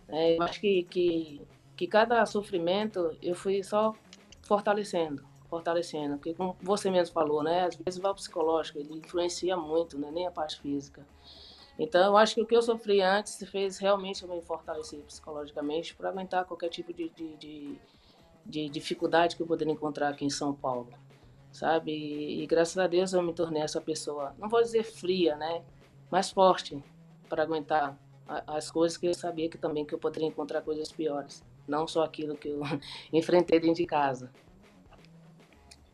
[0.10, 1.42] é, eu acho que, que,
[1.78, 3.96] que cada sofrimento eu fui só
[4.42, 6.16] fortalecendo fortalecendo.
[6.16, 7.66] Porque, como você mesmo falou, né?
[7.66, 10.10] Às vezes o psicológico ele influencia muito, né?
[10.12, 11.06] nem a parte física.
[11.78, 15.96] Então, eu acho que o que eu sofri antes fez realmente eu me fortalecer psicologicamente
[15.96, 17.80] para aguentar qualquer tipo de, de, de,
[18.46, 20.90] de, dificuldade que eu poderia encontrar aqui em São Paulo,
[21.54, 21.94] sabe?
[21.94, 25.64] E, e, graças a Deus eu me tornei essa pessoa, não vou dizer fria, né?
[26.12, 26.84] Mas forte
[27.30, 27.98] para aguentar
[28.46, 32.04] as coisas que eu sabia que também que eu poderia encontrar coisas piores, não só
[32.04, 32.60] aquilo que eu
[33.14, 34.30] enfrentei dentro de casa.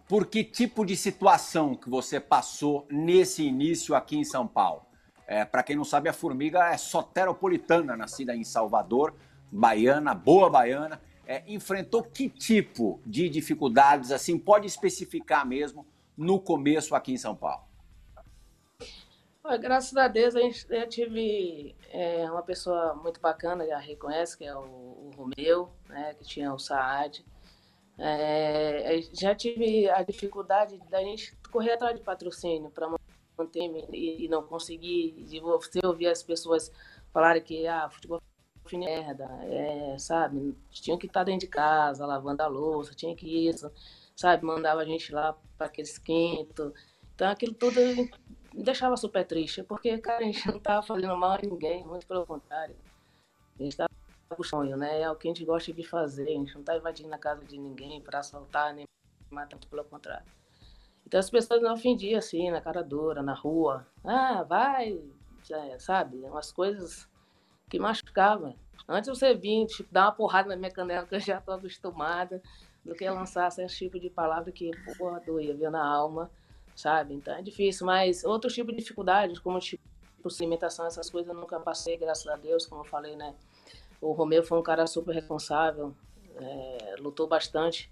[0.08, 4.86] Por que tipo de situação que você passou nesse início aqui em São Paulo?
[5.28, 9.16] É, Para quem não sabe, a Formiga é soteropolitana, nascida em Salvador,
[9.52, 11.02] baiana, boa baiana.
[11.26, 17.36] É, enfrentou que tipo de dificuldades, assim, pode especificar mesmo, no começo aqui em São
[17.36, 17.66] Paulo?
[19.60, 24.44] Graças a Deus, a gente, eu tive é, uma pessoa muito bacana, já reconhece, que
[24.44, 27.26] é o, o Romeu, né, que tinha o Saad.
[27.98, 32.90] É, já tive a dificuldade da gente correr atrás de patrocínio para
[33.38, 36.72] manter e, e, não conseguir, de você ouvir as pessoas
[37.14, 38.22] falarem que ah, futebol
[38.72, 40.56] é merda, é, sabe?
[40.72, 43.72] Tinha que estar dentro de casa, lavando a louça, tinha que isso.
[44.16, 44.44] sabe?
[44.46, 46.74] Mandava a gente lá para aqueles quintos.
[47.14, 47.80] Então aquilo tudo
[48.54, 52.06] me deixava super triste, porque, cara, a gente não estava fazendo mal a ninguém, muito
[52.08, 52.76] pelo contrário.
[53.58, 53.90] A gente estava
[54.30, 55.02] com sonho, né?
[55.02, 57.44] É o que a gente gosta de fazer, a gente não está invadindo a casa
[57.46, 58.86] de ninguém para assaltar, nem
[59.30, 60.26] matar, pelo contrário.
[61.06, 63.86] Então as pessoas não ofendiam assim, na cara dura, na rua.
[64.04, 65.00] Ah, vai,
[65.78, 66.18] sabe?
[66.18, 67.08] Umas coisas
[67.70, 68.56] que machucavam.
[68.88, 72.42] Antes você vir, tipo, dar uma porrada na minha canela, que eu já estou acostumada,
[72.84, 76.30] do que lançar esse tipo de palavra que, porra, doía, viu na alma,
[76.76, 77.16] sabe?
[77.16, 79.84] Então é difícil, mas outro tipo de dificuldades, como tipo
[80.40, 83.36] alimentação, essas coisas eu nunca passei, graças a Deus, como eu falei, né?
[84.06, 85.96] O Romeu foi um cara super responsável,
[86.36, 87.92] é, lutou bastante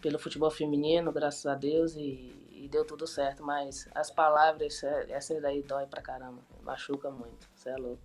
[0.00, 3.44] pelo futebol feminino, graças a Deus, e, e, deu tudo certo.
[3.44, 8.02] Mas as palavras, essa daí dói pra caramba, machuca muito, você é louco.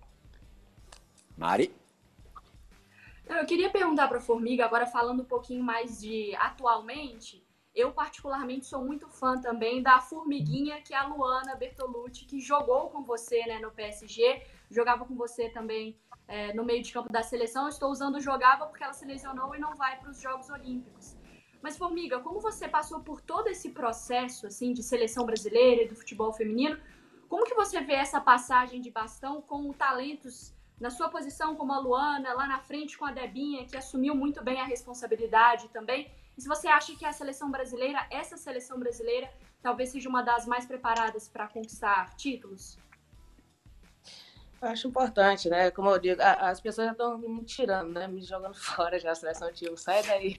[1.36, 1.74] Mari?
[3.26, 8.84] Eu queria perguntar para Formiga, agora falando um pouquinho mais de atualmente, eu particularmente sou
[8.84, 13.58] muito fã também da formiguinha, que é a Luana Bertolucci, que jogou com você né,
[13.58, 15.98] no PSG, jogava com você também
[16.30, 17.64] é, no meio de campo da seleção.
[17.64, 21.16] Eu estou usando jogava porque ela se lesionou e não vai para os Jogos Olímpicos.
[21.60, 25.96] Mas, Formiga, como você passou por todo esse processo assim de seleção brasileira e do
[25.96, 26.78] futebol feminino,
[27.28, 31.78] como que você vê essa passagem de bastão com talentos na sua posição como a
[31.78, 36.10] Luana, lá na frente com a Debinha, que assumiu muito bem a responsabilidade também?
[36.38, 40.46] E se você acha que a seleção brasileira, essa seleção brasileira, talvez seja uma das
[40.46, 42.78] mais preparadas para conquistar títulos?
[44.60, 45.70] Acho importante, né?
[45.70, 48.06] Como eu digo, as pessoas já estão me tirando, né?
[48.06, 49.76] Me jogando fora já a seleção tio.
[49.76, 50.38] Sai daí.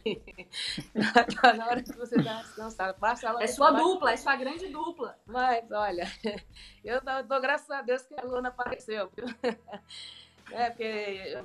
[1.41, 2.99] tá na hora que você está descansado.
[2.99, 5.17] Passa ela é sua dupla, é sua grande dupla.
[5.25, 6.05] Mas, olha,
[6.85, 9.25] eu dou graças a Deus que a Luna apareceu, viu?
[10.51, 11.43] É, porque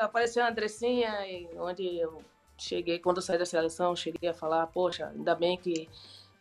[0.00, 1.12] apareceu a Andressinha,
[1.58, 2.22] onde eu
[2.56, 5.88] cheguei, quando eu saí da seleção, cheguei a falar, poxa, ainda bem que,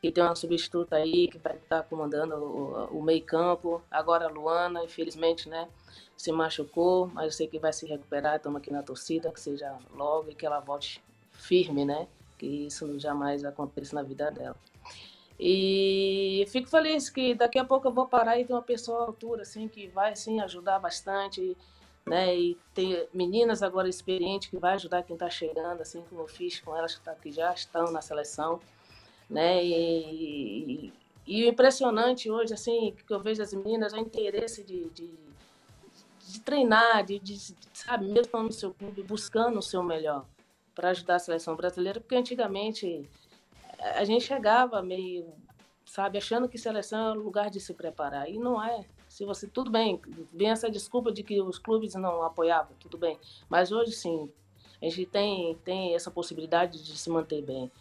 [0.05, 3.81] que tem uma substituta aí que vai estar comandando o, o meio campo.
[3.89, 5.67] Agora a Luana, infelizmente, né,
[6.15, 9.75] se machucou, mas eu sei que vai se recuperar, estamos aqui na torcida, que seja
[9.95, 14.55] logo e que ela volte firme, né, que isso jamais aconteça na vida dela.
[15.39, 19.07] E fico feliz que daqui a pouco eu vou parar e ter uma pessoa à
[19.07, 21.57] altura, assim, que vai, assim, ajudar bastante,
[22.05, 22.33] né?
[22.33, 26.61] E tem meninas agora experientes que vai ajudar quem está chegando, assim como eu fiz
[26.61, 28.61] com elas que, tá, que já estão na seleção,
[29.29, 29.63] né?
[29.63, 30.93] E,
[31.25, 35.13] e, impressionante hoje, assim, que eu vejo as meninas, o interesse de, de,
[36.27, 37.37] de treinar, de, de,
[37.73, 40.25] sabe, mesmo no seu clube, buscando o seu melhor
[40.73, 43.09] para ajudar a seleção brasileira, porque antigamente
[43.79, 45.25] a gente chegava meio,
[45.85, 48.85] sabe, achando que seleção é o lugar de se preparar, e não é.
[49.07, 50.01] Se você, tudo bem,
[50.33, 53.17] vem essa desculpa de que os clubes não apoiavam, tudo bem.
[53.47, 54.29] Mas hoje sim,
[54.81, 57.71] a gente tem, tem essa possibilidade de se manter bem.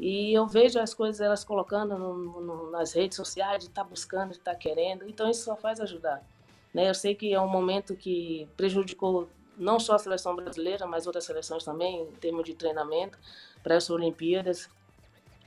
[0.00, 3.88] E eu vejo as coisas elas colocando no, no, nas redes sociais, de estar tá
[3.88, 5.08] buscando, de estar tá querendo.
[5.08, 6.24] Então isso só faz ajudar.
[6.72, 6.88] Né?
[6.88, 11.24] Eu sei que é um momento que prejudicou não só a seleção brasileira, mas outras
[11.24, 13.18] seleções também, em termos de treinamento
[13.62, 14.70] para as Olimpíadas.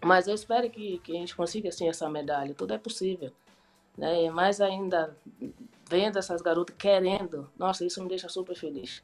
[0.03, 2.53] Mas eu espero que, que a gente consiga assim essa medalha.
[2.53, 3.31] Tudo é possível
[3.97, 4.23] né?
[4.23, 5.15] E mais ainda
[5.87, 9.03] vendo essas garotas querendo, nossa, isso me deixa super feliz.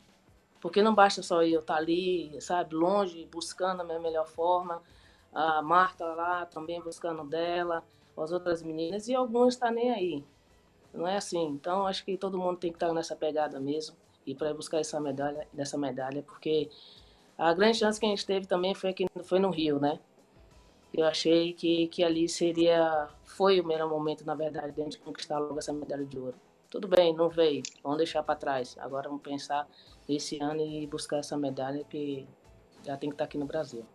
[0.60, 4.82] Porque não basta só eu estar ali, sabe, longe, buscando a minha melhor forma,
[5.34, 7.84] a Marta lá também buscando dela,
[8.18, 10.24] as outras meninas, e estão tá nem aí.
[10.94, 11.46] Não é assim.
[11.46, 15.00] Então, acho que todo mundo tem que estar nessa pegada mesmo, e para buscar essa
[15.00, 16.70] medalha, dessa medalha, porque
[17.38, 20.00] a grande chance que a gente teve também foi, que, foi no Rio, né?
[20.94, 25.00] eu achei que, que ali seria, foi o melhor momento, na verdade, de a gente
[25.00, 26.36] conquistar logo essa medalha de ouro.
[26.70, 28.76] Tudo bem, não veio, vamos deixar para trás.
[28.80, 29.68] Agora vamos pensar
[30.08, 32.28] esse ano e buscar essa medalha que
[32.84, 33.86] já tem que estar aqui no Brasil.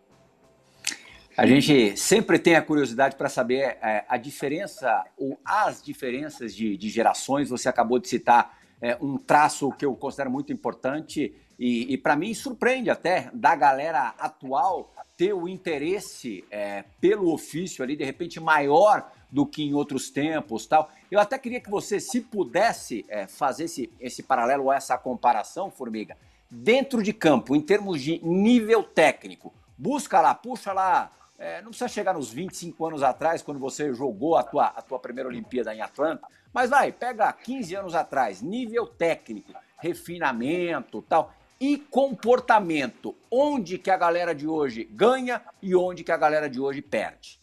[1.37, 6.77] A gente sempre tem a curiosidade para saber é, a diferença ou as diferenças de,
[6.77, 7.49] de gerações.
[7.49, 12.15] Você acabou de citar é, um traço que eu considero muito importante e, e para
[12.15, 18.39] mim surpreende até da galera atual ter o interesse é, pelo ofício ali, de repente,
[18.39, 20.89] maior do que em outros tempos tal.
[21.11, 25.69] Eu até queria que você, se pudesse é, fazer esse, esse paralelo ou essa comparação,
[25.69, 26.17] Formiga,
[26.49, 31.87] dentro de campo, em termos de nível técnico, busca lá, puxa lá, é, não precisa
[31.87, 35.81] chegar nos 25 anos atrás, quando você jogou a tua, a tua primeira Olimpíada em
[35.81, 43.15] Atlanta, mas vai, pega 15 anos atrás, nível técnico, refinamento tal e comportamento.
[43.29, 47.39] Onde que a galera de hoje ganha e onde que a galera de hoje perde?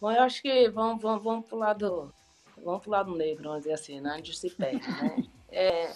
[0.00, 2.12] Bom, eu acho que vamos, vamos, vamos pro lado.
[2.62, 4.16] Vamos pro lado negro, vamos dizer assim, né?
[4.18, 5.24] onde se perde, né?
[5.56, 5.92] É,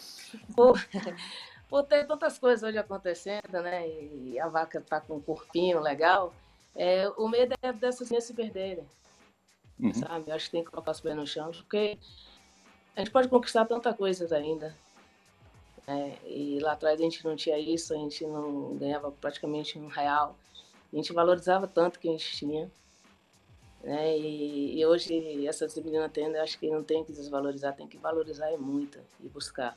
[1.68, 3.88] por ter tantas coisas hoje acontecendo, né?
[3.88, 6.32] E a vaca tá com um corpinho legal,
[6.74, 8.86] é, o medo é dessas meninas se perderem.
[9.78, 9.92] Uhum.
[9.94, 10.30] Sabe?
[10.30, 11.98] Eu acho que tem que colocar os pés no chão, porque
[12.96, 14.74] a gente pode conquistar tanta coisa ainda.
[15.86, 19.88] É, e lá atrás a gente não tinha isso, a gente não ganhava praticamente um
[19.88, 20.36] real.
[20.92, 22.70] A gente valorizava tanto que a gente tinha.
[23.82, 24.18] Né?
[24.18, 28.50] E, e hoje essas meninas tendo, acho que não tem que desvalorizar, tem que valorizar
[28.58, 29.76] muito e buscar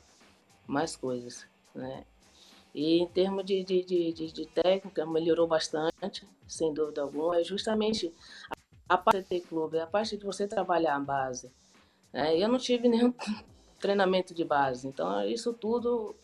[0.66, 1.46] mais coisas.
[1.74, 2.04] Né?
[2.74, 7.38] E em termos de, de, de, de, técnica, melhorou bastante, sem dúvida alguma.
[7.38, 8.12] É justamente
[8.88, 11.52] a, a parte de ter clube, a parte de você trabalhar a base.
[12.12, 12.36] Né?
[12.38, 13.12] Eu não tive nenhum
[13.78, 16.14] treinamento de base, então isso tudo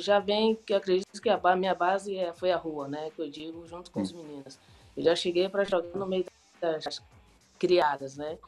[0.00, 3.10] já vem, que eu acredito que a minha base é, foi a rua, né?
[3.10, 4.58] Que eu digo, junto com os meninos.
[4.96, 6.24] Eu já cheguei para jogar no meio
[6.60, 7.00] das
[7.58, 8.38] criadas, né?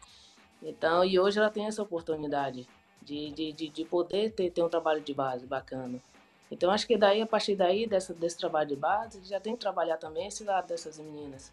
[0.63, 2.69] Então, e hoje ela tem essa oportunidade
[3.03, 6.01] de, de, de, de poder ter, ter um trabalho de base bacana.
[6.51, 9.61] Então, acho que daí, a partir daí, dessa, desse trabalho de base, já tem que
[9.61, 11.53] trabalhar também esse lado dessas meninas.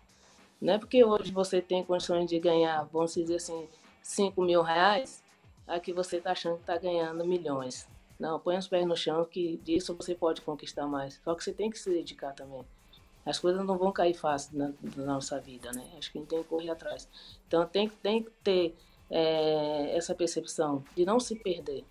[0.60, 3.70] Não é porque hoje você tem condições de ganhar, vamos dizer assim,
[4.02, 5.24] 5 mil reais,
[5.68, 7.88] aqui você está achando que está ganhando milhões.
[8.20, 11.22] Não, põe os pés no chão que disso você pode conquistar mais.
[11.24, 12.66] Só que você tem que se dedicar também.
[13.24, 15.84] As coisas não vão cair fácil na, na nossa vida, né?
[15.98, 17.08] Acho que a gente tem que correr atrás.
[17.48, 18.76] Então tem, tem que ter
[19.12, 21.86] é, essa percepção de não se perder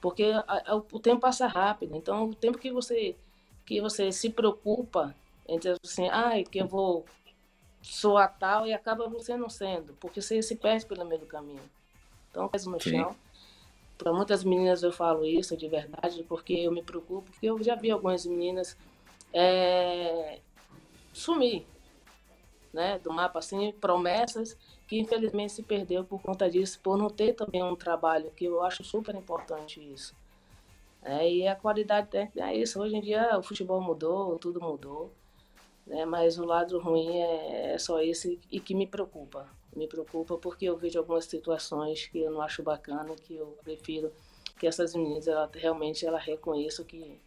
[0.00, 1.96] porque a, a, o tempo passa rápido.
[1.96, 3.16] Então, o tempo que você
[3.64, 5.14] que você se preocupa
[5.46, 7.04] entre assim, ai, que eu vou
[7.82, 11.62] soar tal e acaba você não sendo, porque você se perde pelo meio do caminho.
[12.30, 12.90] Então, faz no Sim.
[12.90, 13.16] chão.
[13.98, 17.74] Para muitas meninas eu falo isso de verdade, porque eu me preocupo, porque eu já
[17.74, 18.76] vi algumas meninas
[19.32, 20.40] é,
[21.12, 21.66] sumir,
[22.72, 24.56] né, do mapa assim, promessas
[24.88, 28.62] que infelizmente se perdeu por conta disso, por não ter também um trabalho, que eu
[28.62, 30.16] acho super importante isso.
[31.02, 32.80] É, e a qualidade técnica é isso.
[32.80, 35.12] Hoje em dia o futebol mudou, tudo mudou,
[35.86, 36.06] né?
[36.06, 39.46] mas o lado ruim é, é só esse e que me preocupa.
[39.76, 44.10] Me preocupa porque eu vejo algumas situações que eu não acho bacana, que eu prefiro
[44.58, 47.20] que essas meninas ela, realmente ela reconheçam que,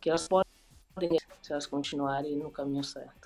[0.00, 3.19] que elas podem, se elas continuarem no caminho certo.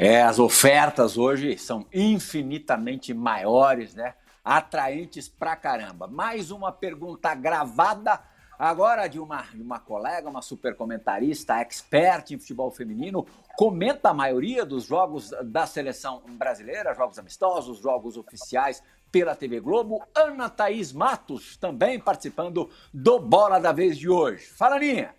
[0.00, 4.14] É, as ofertas hoje são infinitamente maiores, né?
[4.44, 6.06] Atraentes pra caramba.
[6.06, 8.20] Mais uma pergunta gravada
[8.56, 14.14] agora de uma, de uma colega, uma super comentarista, expert em futebol feminino, comenta a
[14.14, 18.80] maioria dos jogos da seleção brasileira, jogos amistosos, jogos oficiais
[19.10, 20.06] pela TV Globo.
[20.14, 24.46] Ana Thaís Matos também participando do Bola da Vez de hoje.
[24.46, 25.12] Fala, Ninha!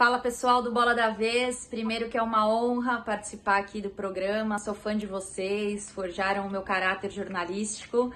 [0.00, 4.58] Fala pessoal do Bola da Vez, primeiro que é uma honra participar aqui do programa,
[4.58, 8.10] sou fã de vocês, forjaram o meu caráter jornalístico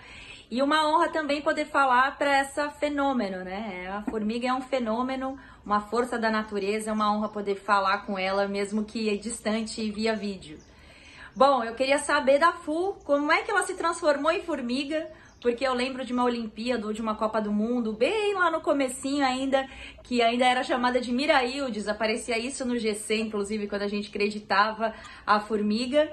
[0.51, 3.87] e uma honra também poder falar para essa fenômeno, né?
[3.99, 8.19] A formiga é um fenômeno, uma força da natureza, é uma honra poder falar com
[8.19, 10.57] ela, mesmo que distante via vídeo.
[11.37, 15.07] Bom, eu queria saber da Fu, como é que ela se transformou em formiga,
[15.45, 18.63] porque eu lembro de uma Olimpíada ou de uma Copa do Mundo, bem lá no
[18.63, 19.69] comecinho ainda,
[20.03, 24.95] que ainda era chamada de Miraildes, aparecia isso no GC, inclusive, quando a gente acreditava
[25.27, 26.11] a formiga.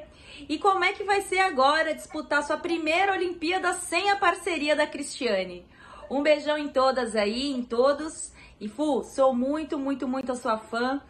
[0.50, 4.86] E como é que vai ser agora disputar sua primeira Olimpíada sem a parceria da
[4.86, 5.66] Cristiane?
[6.10, 8.34] Um beijão em todas aí, em todos.
[8.60, 11.02] E Fu, sou muito, muito, muito a sua fã.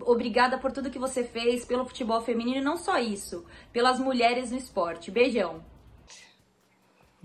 [0.00, 4.50] Obrigada por tudo que você fez pelo futebol feminino e não só isso, pelas mulheres
[4.50, 5.10] no esporte.
[5.10, 5.75] Beijão.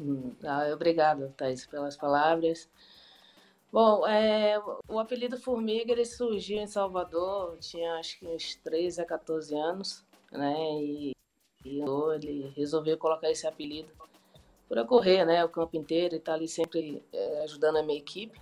[0.02, 2.68] Hum, ah, obrigada, Thais, pelas palavras.
[3.72, 9.06] Bom, é, o apelido Formiga ele surgiu em Salvador, tinha acho que uns 13 a
[9.06, 10.56] 14 anos, né?
[10.82, 11.16] E,
[11.64, 11.82] e
[12.16, 13.90] ele resolveu colocar esse apelido
[14.68, 15.46] por correr, né?
[15.46, 18.42] O campo inteiro e tá ali sempre é, ajudando a minha equipe.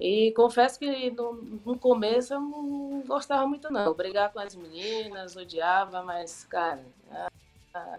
[0.00, 5.36] E confesso que no, no, começo eu não gostava muito não, brigar com as meninas,
[5.36, 6.84] odiava, mas cara,
[7.74, 7.98] a,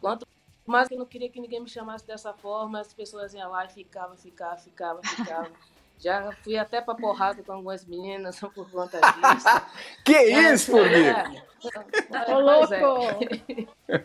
[0.00, 0.26] quanto
[0.68, 3.70] mas eu não queria que ninguém me chamasse dessa forma, as pessoas iam lá e
[3.70, 5.50] ficavam, ficavam, ficavam, ficavam.
[5.98, 9.46] Já fui até pra porrada com algumas meninas por conta disso.
[10.04, 11.24] que é, isso, formiga?
[12.12, 12.74] É, Ô, louco!
[13.88, 13.98] É.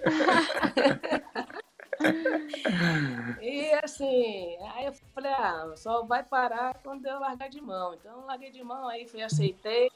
[3.45, 7.93] e assim, aí eu falei, ah, só vai parar quando eu largar de mão.
[7.93, 9.91] Então eu larguei de mão, aí fui, aceitei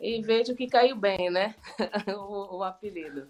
[0.00, 1.54] e vejo que caiu bem, né?
[2.08, 3.28] o, o apelido.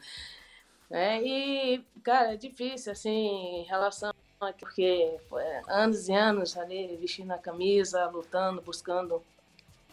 [0.90, 6.96] É, e, cara, é difícil, assim, em relação a porque é, anos e anos ali
[6.96, 9.22] vestindo a camisa, lutando, buscando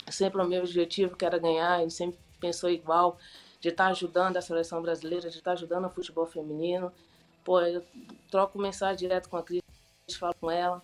[0.10, 3.18] sempre o meu objetivo, que era ganhar, gente sempre pensou igual,
[3.60, 6.92] de estar ajudando a seleção brasileira, de estar ajudando o futebol feminino.
[7.44, 7.84] Pô, eu
[8.32, 9.62] troco mensagem direto com a Cris,
[10.18, 10.82] falo com ela.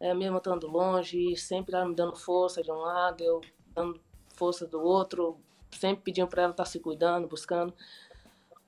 [0.00, 3.40] é, mesmo estando longe, sempre ela me dando força de um lado, eu
[3.74, 4.00] dando
[4.34, 5.38] força do outro,
[5.70, 7.74] sempre pedindo para ela estar tá se cuidando, buscando.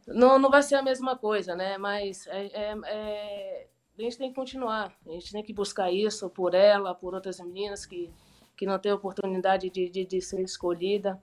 [0.06, 1.78] Não, não vai ser a mesma coisa, né?
[1.78, 6.28] Mas é, é, é, a gente tem que continuar, a gente tem que buscar isso
[6.28, 8.12] por ela, por outras meninas que,
[8.56, 11.20] que não têm oportunidade de, de, de ser escolhida.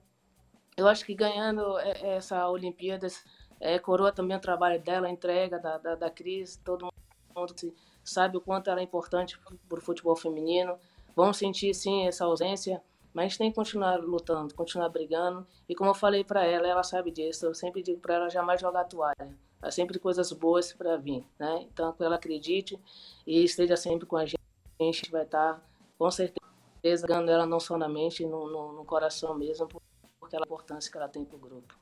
[0.76, 3.24] Eu acho que ganhando é, essa Olimpíadas
[3.60, 6.88] é, coroa também o trabalho dela, a entrega da, da, da Cris, todo
[7.36, 7.54] mundo
[8.02, 10.76] sabe o quanto ela é importante para o futebol feminino.
[11.14, 12.82] Vão sentir, sim, essa ausência,
[13.14, 15.46] mas a gente tem que continuar lutando, continuar brigando.
[15.68, 17.46] E como eu falei para ela, ela sabe disso.
[17.46, 19.36] Eu sempre digo para ela jamais jogar toalha.
[19.60, 21.66] Há sempre coisas boas para vir, né?
[21.72, 22.78] Então, que ela acredite
[23.26, 24.40] e esteja sempre com a gente.
[24.80, 25.60] A gente vai estar, tá,
[25.98, 29.82] com certeza, ganhando ela não só na mente, no, no, no coração mesmo, por
[30.22, 31.74] aquela importância que ela tem para o grupo.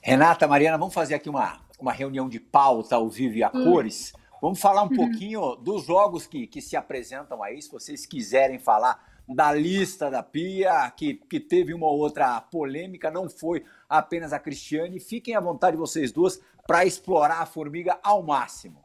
[0.00, 3.64] Renata, Mariana, vamos fazer aqui uma, uma reunião de pauta ao vivo e a hum.
[3.64, 4.12] cores.
[4.40, 4.94] Vamos falar um uhum.
[4.94, 10.22] pouquinho dos jogos que, que se apresentam aí, se vocês quiserem falar da lista da
[10.22, 14.98] Pia, que, que teve uma ou outra polêmica, não foi apenas a Cristiane.
[14.98, 18.82] Fiquem à vontade vocês duas para explorar a formiga ao máximo.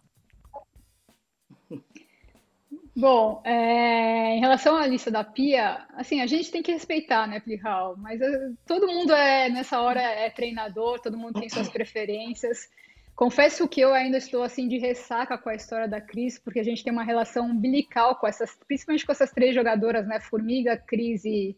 [2.96, 7.40] Bom, é, em relação à lista da Pia, assim, a gente tem que respeitar, né,
[7.40, 7.96] Plihal?
[7.98, 12.70] Mas é, todo mundo é, nessa hora, é treinador, todo mundo tem suas preferências.
[13.16, 16.64] Confesso que eu ainda estou, assim, de ressaca com a história da Cris, porque a
[16.64, 21.24] gente tem uma relação umbilical com essas, principalmente com essas três jogadoras, né, Formiga, Cris
[21.24, 21.56] e,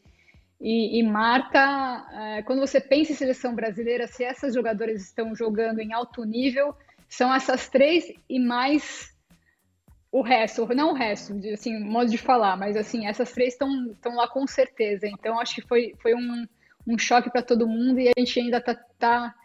[0.59, 2.05] e, e Marta.
[2.11, 6.75] É, quando você pensa em seleção brasileira, se essas jogadoras estão jogando em alto nível,
[7.07, 9.15] são essas três e mais
[10.11, 14.27] o resto, não o resto, assim, modo de falar, mas assim, essas três estão lá
[14.27, 15.07] com certeza.
[15.07, 16.45] Então, acho que foi, foi um,
[16.87, 19.35] um choque para todo mundo e a gente ainda tá, tá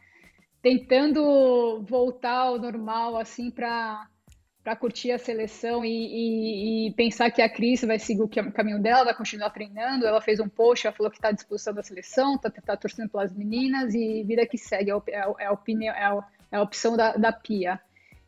[0.62, 4.06] tentando voltar ao normal, assim, para
[4.62, 8.78] para curtir a seleção e, e, e, pensar que a Cris vai seguir o caminho
[8.78, 10.06] dela, vai continuar treinando.
[10.06, 13.08] Ela fez um post, ela falou que está à disposição da seleção, está tá torcendo
[13.08, 16.62] pelas meninas e vida que segue, é, a, é a, opinião, é a, é a
[16.62, 17.80] opção da, da Pia.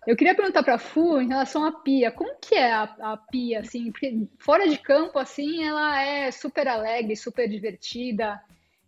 [0.07, 3.17] Eu queria perguntar para a Fu em relação à Pia, como que é a, a,
[3.17, 8.41] Pia, assim, porque fora de campo, assim, ela é super alegre, super divertida,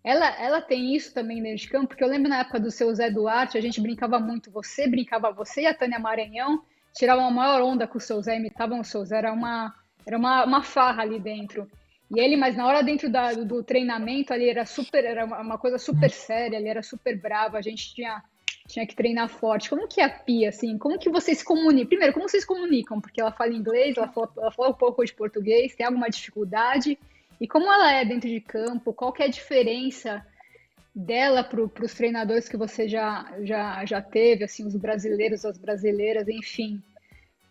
[0.05, 2.95] ela, ela tem isso também dentro de campo, porque eu lembro na época do seu
[2.95, 7.31] Zé Duarte, a gente brincava muito, você brincava, você e a Tânia Maranhão tiravam a
[7.31, 9.75] maior onda com o seu Zé, imitavam o seu Zé, era uma,
[10.07, 11.67] era uma, uma farra ali dentro.
[12.15, 15.79] E ele, mas na hora dentro da, do treinamento ali, era super, era uma coisa
[15.79, 18.23] super séria, ele era super bravo, a gente tinha
[18.67, 19.69] tinha que treinar forte.
[19.69, 20.79] Como que é a Pia, assim?
[20.79, 21.87] Como que vocês comunicam?
[21.87, 22.99] Primeiro, como vocês comunicam?
[23.01, 26.99] Porque ela fala inglês, ela fala, ela fala um pouco de português, tem alguma dificuldade?
[27.41, 28.93] E como ela é dentro de campo?
[28.93, 30.25] Qual que é a diferença
[30.95, 36.29] dela para os treinadores que você já, já, já teve, assim, os brasileiros, as brasileiras,
[36.29, 36.83] enfim?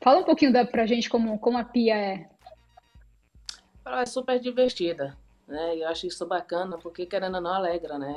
[0.02, 2.30] Fala um pouquinho da, pra gente como, como a Pia é.
[3.86, 5.18] Ela é super divertida,
[5.48, 5.78] né?
[5.78, 8.14] Eu acho isso bacana, porque querendo ou não alegra, né?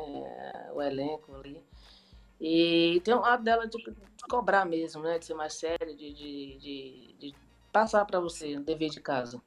[0.72, 1.60] O elenco ali.
[2.40, 5.18] E tem um lado dela de, de cobrar mesmo, né?
[5.18, 7.34] De ser mais séria, de, de, de, de
[7.72, 9.40] passar para você o dever de casa.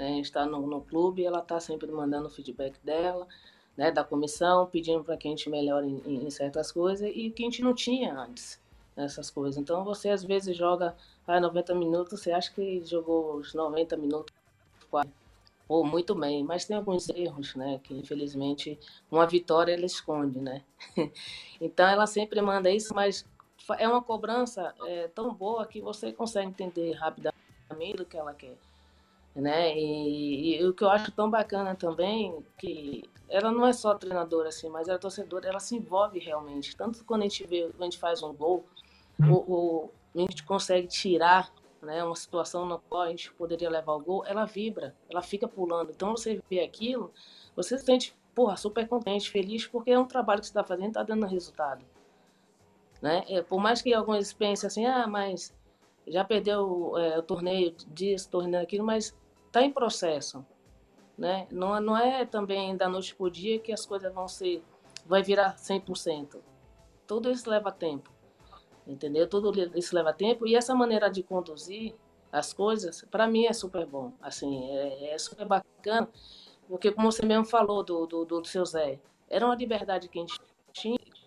[0.00, 0.18] Né?
[0.18, 3.28] Está no, no clube ela está sempre mandando o feedback dela,
[3.76, 3.92] né?
[3.92, 7.44] Da comissão, pedindo para que a gente melhore em, em, certas coisas e que a
[7.44, 8.58] gente não tinha antes
[8.96, 9.60] essas coisas.
[9.60, 10.96] Então você às vezes joga
[11.26, 14.34] ah, 90 minutos, você acha que jogou os 90 minutos
[15.68, 18.76] ou muito bem, mas tem alguns erros, né, que infelizmente
[19.08, 20.64] uma vitória ela esconde, né?
[21.60, 23.24] então ela sempre manda isso, mas
[23.78, 28.56] é uma cobrança é, tão boa que você consegue entender rapidamente o que ela quer,
[29.34, 29.76] né?
[29.76, 34.48] E, e, o que eu acho tão bacana também que ela não é só treinadora
[34.48, 36.76] assim, mas ela é torcedora, ela se envolve realmente.
[36.76, 38.64] Tanto quando a gente vê, quando a gente faz um gol,
[39.20, 39.32] hum.
[39.32, 43.92] o, o, a gente consegue tirar né, uma situação na qual a gente poderia levar
[43.92, 45.90] o gol, ela vibra, ela fica pulando.
[45.90, 47.12] Então você vê aquilo,
[47.54, 50.88] você se sente, porra, super contente, feliz, porque é um trabalho que você está fazendo
[50.88, 51.84] está dando resultado.
[53.00, 53.24] Né?
[53.28, 55.54] É, por mais que alguns pensem assim, ah, mas
[56.10, 60.44] já perdeu é, o torneio disso, torneio daquilo, mas está em processo.
[61.16, 61.46] Né?
[61.50, 64.62] Não, não é também da noite para o dia que as coisas vão ser,
[65.06, 66.38] vai virar 100%.
[67.06, 68.10] Tudo isso leva tempo
[68.86, 69.26] entendeu?
[69.28, 71.94] Tudo isso leva tempo e essa maneira de conduzir
[72.32, 76.08] as coisas, para mim é super bom, assim, é, é, super bacana,
[76.68, 80.22] porque como você mesmo falou do, do, do seu Zé, era uma liberdade que a
[80.22, 80.38] gente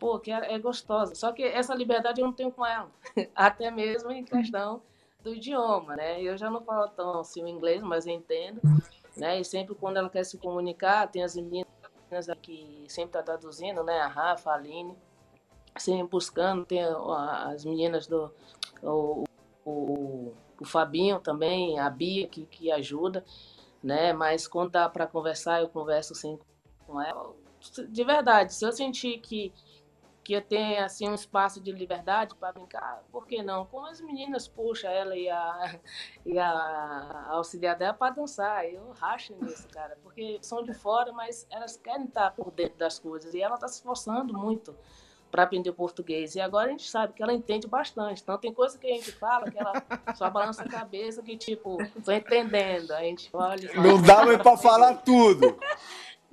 [0.04, 2.92] pô, que é, é gostosa, só que essa liberdade eu não tenho com ela,
[3.34, 4.82] até mesmo em questão
[5.24, 6.22] do idioma, né?
[6.22, 8.60] Eu já não falo tão assim o inglês, mas eu entendo,
[9.16, 9.40] né?
[9.40, 11.70] E sempre quando ela quer se comunicar, tem as meninas
[12.42, 14.02] que sempre tá traduzindo, né?
[14.02, 14.94] A Rafa, a Aline,
[15.78, 18.30] sempre buscando, tem as meninas do
[18.82, 19.24] o,
[19.64, 23.24] o, o Fabinho também, a Bia que, que ajuda,
[23.82, 24.12] né?
[24.12, 26.38] Mas quando dá para conversar, eu converso sim
[26.86, 27.34] com ela.
[27.88, 29.54] De verdade, se eu sentir que
[30.24, 33.66] que eu tenha assim um espaço de liberdade para brincar, por que não?
[33.66, 35.80] Como as meninas puxam ela e a,
[36.26, 41.46] e a auxiliar dela para dançar, eu racho nisso, cara, porque são de fora, mas
[41.50, 44.76] elas querem estar por dentro das coisas e ela está se esforçando muito
[45.34, 46.36] para aprender português.
[46.36, 48.22] E agora a gente sabe que ela entende bastante.
[48.22, 49.74] Então tem coisa que a gente fala que ela
[50.14, 52.92] só balança a cabeça que tipo, tô entendendo.
[52.92, 55.58] A gente olha Não dá mais para falar tudo.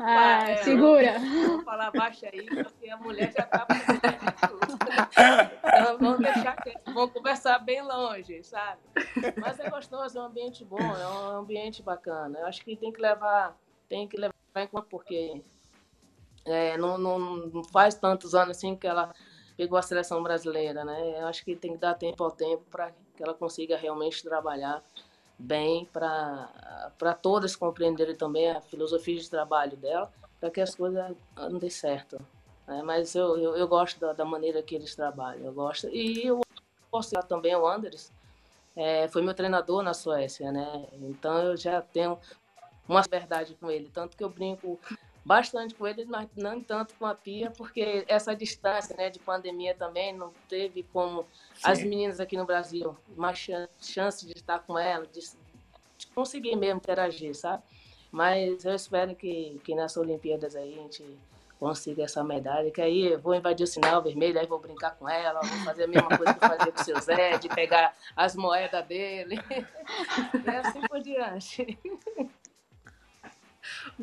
[0.02, 1.18] Ah, é, segura.
[1.18, 3.66] Vou falar baixo aí, porque a mulher já tá
[5.62, 8.80] então, vamos deixar vamos conversar bem longe, sabe?
[9.36, 12.38] Mas é gostoso, é um ambiente bom, é um ambiente bacana.
[12.38, 13.54] Eu acho que tem que levar,
[13.88, 15.42] tem que levar em conta, porque
[16.46, 19.12] é, não, não faz tantos anos assim que ela
[19.54, 21.20] pegou a seleção brasileira, né?
[21.20, 24.82] Eu acho que tem que dar tempo ao tempo para que ela consiga realmente trabalhar
[25.40, 31.70] bem para todas compreenderem também a filosofia de trabalho dela, para que as coisas andem
[31.70, 32.20] certo.
[32.66, 32.82] Né?
[32.82, 35.88] Mas eu, eu, eu gosto da, da, maneira que eles trabalham, eu gosto.
[35.88, 36.40] E eu
[36.90, 38.12] posso também o Anders,
[38.76, 40.86] é, foi meu treinador na Suécia, né?
[40.92, 42.18] Então eu já tenho
[42.88, 44.78] uma verdade com ele, tanto que eu brinco
[45.24, 49.74] bastante com ele, mas não tanto com a Pia, porque essa distância né, de pandemia
[49.74, 51.22] também não teve como
[51.54, 51.60] Sim.
[51.62, 53.38] as meninas aqui no Brasil mais
[53.80, 55.20] chance de estar com ela, de,
[55.98, 57.62] de, conseguir mesmo interagir, sabe?
[58.10, 61.04] Mas eu espero que, que nessas Olimpíadas aí a gente
[61.60, 65.06] consiga essa medalha, que aí eu vou invadir o sinal vermelho, aí vou brincar com
[65.06, 67.94] ela, vou fazer a mesma coisa que eu fazia com o seu Zé, de pegar
[68.16, 69.36] as moedas dele,
[70.34, 71.78] e assim por diante.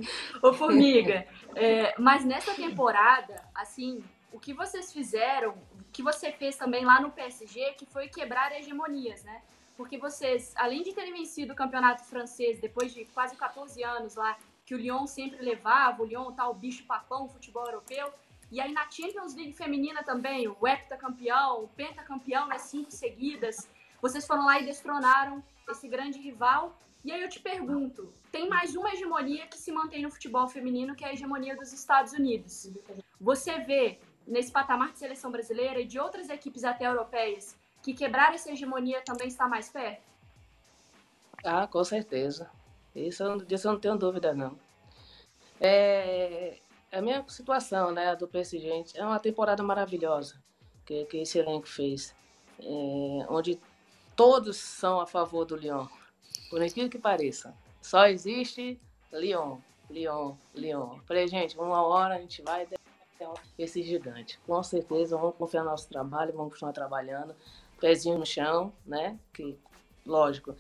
[0.41, 6.56] Ô, Formiga, é, mas nessa temporada, assim, o que vocês fizeram, o que você fez
[6.56, 9.41] também lá no PSG, que foi quebrar hegemonias, né?
[9.76, 14.38] Porque vocês, além de terem vencido o campeonato francês depois de quase 14 anos lá,
[14.66, 18.12] que o Lyon sempre levava, o Lyon tá o bicho papão, futebol europeu,
[18.52, 23.70] e aí na Champions League feminina também, o heptacampeão, o pentacampeão nas cinco seguidas,
[24.02, 26.78] vocês foram lá e destronaram esse grande rival
[27.08, 30.93] e aí eu te pergunto, tem mais uma hegemonia que se mantém no futebol feminino,
[30.93, 32.70] que é a hegemonia dos Estados Unidos.
[33.18, 33.97] Você vê
[34.28, 39.01] nesse patamar de seleção brasileira e de outras equipes até europeias que quebrar essa hegemonia
[39.05, 40.01] também está mais perto?
[41.45, 42.51] Ah, com certeza.
[42.93, 44.60] Isso, disso eu não tenho dúvida, não.
[45.62, 46.58] É,
[46.91, 50.43] a minha situação, né, do PSG, é uma temporada maravilhosa
[50.86, 52.14] que, que esse elenco fez,
[52.60, 53.58] é, onde
[54.14, 55.88] todos são a favor do Lyon.
[56.49, 57.55] Por incrível que pareça.
[57.82, 58.80] Só existe
[59.11, 59.57] Lyon,
[59.89, 60.99] Lyon, Lyon.
[61.05, 62.67] Falei, gente, uma hora a gente vai
[63.57, 64.39] esse gigante.
[64.45, 67.36] Com certeza, vamos confiar no nosso trabalho, vamos continuar trabalhando.
[67.80, 69.17] Pezinho no chão, né?
[69.34, 69.57] Que,
[70.05, 70.55] lógico,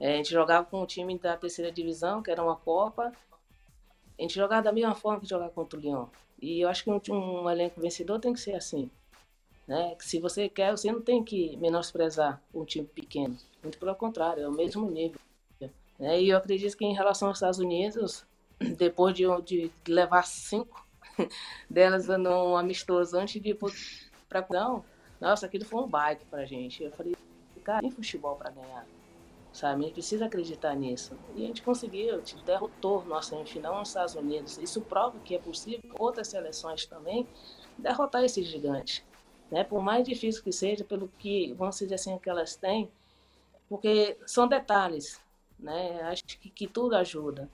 [0.00, 3.12] é, a gente jogava com o time da terceira divisão, que era uma Copa.
[4.18, 6.06] A gente jogava da mesma forma que jogar contra o Lyon.
[6.40, 8.90] E eu acho que um, um elenco vencedor tem que ser assim.
[9.66, 9.94] Né?
[9.96, 13.36] Que se você quer, você não tem que menosprezar um time pequeno.
[13.68, 15.20] Muito pelo contrário, é o mesmo nível.
[15.98, 16.22] Né?
[16.22, 18.24] E eu acredito que em relação aos Estados Unidos,
[18.78, 20.86] depois de, de levar cinco
[21.68, 23.58] delas num amistoso antes de ir
[24.26, 24.82] para não,
[25.20, 26.82] nossa, aquilo foi um bike para gente.
[26.82, 27.14] Eu falei,
[27.62, 28.86] cara, tem futebol para ganhar.
[29.52, 29.82] Sabe?
[29.82, 31.14] A gente precisa acreditar nisso.
[31.36, 34.56] E a gente conseguiu, tipo, derrotou nossa semifinal nos Estados Unidos.
[34.56, 37.26] Isso prova que é possível outras seleções também
[37.76, 39.04] derrotar esses gigantes.
[39.50, 39.62] Né?
[39.62, 42.90] Por mais difícil que seja, pelo que, vamos dizer assim, que elas têm,
[43.68, 45.20] porque são detalhes
[45.58, 46.00] né?
[46.02, 47.48] Acho que, que tudo ajuda.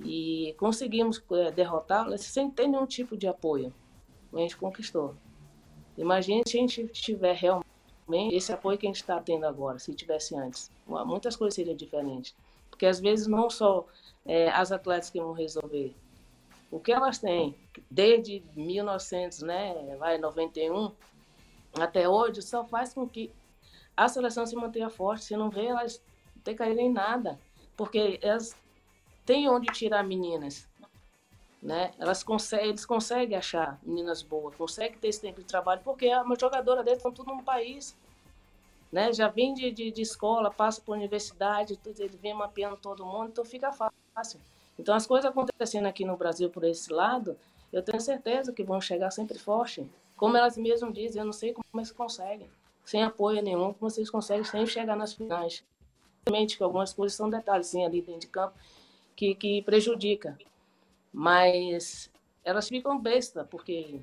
[0.00, 3.72] E conseguimos é, derrotá-la sem ter nenhum tipo de apoio.
[4.32, 5.14] A gente conquistou.
[5.96, 9.94] Imagine se a gente tiver realmente esse apoio que a gente está tendo agora, se
[9.94, 10.70] tivesse antes.
[10.86, 12.34] Muitas coisas seriam diferentes.
[12.68, 13.86] Porque às vezes não só
[14.26, 15.94] é, as atletas que vão resolver.
[16.70, 17.54] O que elas têm,
[17.90, 20.92] desde 1900, né, vai 91
[21.78, 23.30] até hoje, só faz com que
[23.96, 25.24] a seleção se mantenha forte.
[25.24, 26.02] Se não vê, elas
[26.44, 27.38] ter caído em nada,
[27.76, 28.56] porque elas
[29.24, 30.68] têm onde tirar meninas,
[31.60, 31.92] né?
[31.98, 36.24] Elas conseguem, eles conseguem achar meninas boas, conseguem ter esse tempo de trabalho, porque a
[36.38, 37.96] jogadora dentro estão tudo no país,
[38.92, 39.12] né?
[39.12, 43.30] Já vem de, de, de escola, passa por universidade, tudo, ele vem mapeando todo mundo,
[43.30, 44.40] então fica fácil.
[44.78, 47.36] Então as coisas acontecendo aqui no Brasil por esse lado,
[47.72, 49.84] eu tenho certeza que vão chegar sempre forte.
[50.16, 52.48] Como elas mesmas dizem, eu não sei como eles conseguem.
[52.86, 55.62] Sem apoio nenhum, como vocês conseguem sempre chegar nas finais
[56.56, 58.54] que algumas coisas são detalhes sim, ali dentro de campo
[59.14, 60.36] que, que prejudica.
[61.12, 62.10] Mas
[62.44, 64.00] elas ficam besta, porque.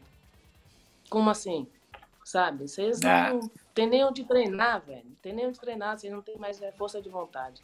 [1.10, 1.68] Como assim?
[2.24, 2.68] Sabe?
[2.68, 3.40] Vocês não,
[3.74, 5.04] tem nem onde treinar, velho.
[5.06, 7.62] Não tem nem onde treinar, você não tem mais é, força de vontade.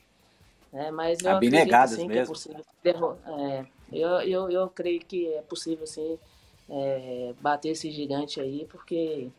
[0.71, 2.61] É, mas eu Abnegadas acredito, sim, mesmo.
[2.81, 3.17] que é possível.
[3.25, 6.19] É, eu, eu, eu creio que é possível, sim,
[6.69, 9.31] é, bater esse gigante aí, porque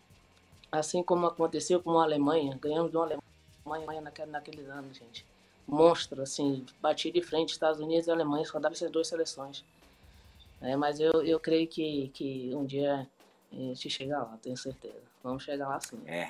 [0.70, 5.26] assim como aconteceu com a Alemanha, ganhamos uma Alemanha naquele, naqueles anos, gente.
[5.66, 9.64] Monstro, assim, bati de frente Estados Unidos e Alemanha, só dava essas duas seleções.
[10.60, 13.06] É, mas eu, eu creio que, que um dia
[13.52, 15.00] a gente chega lá, tenho certeza.
[15.22, 15.98] Vamos chegar lá sim.
[16.06, 16.28] É.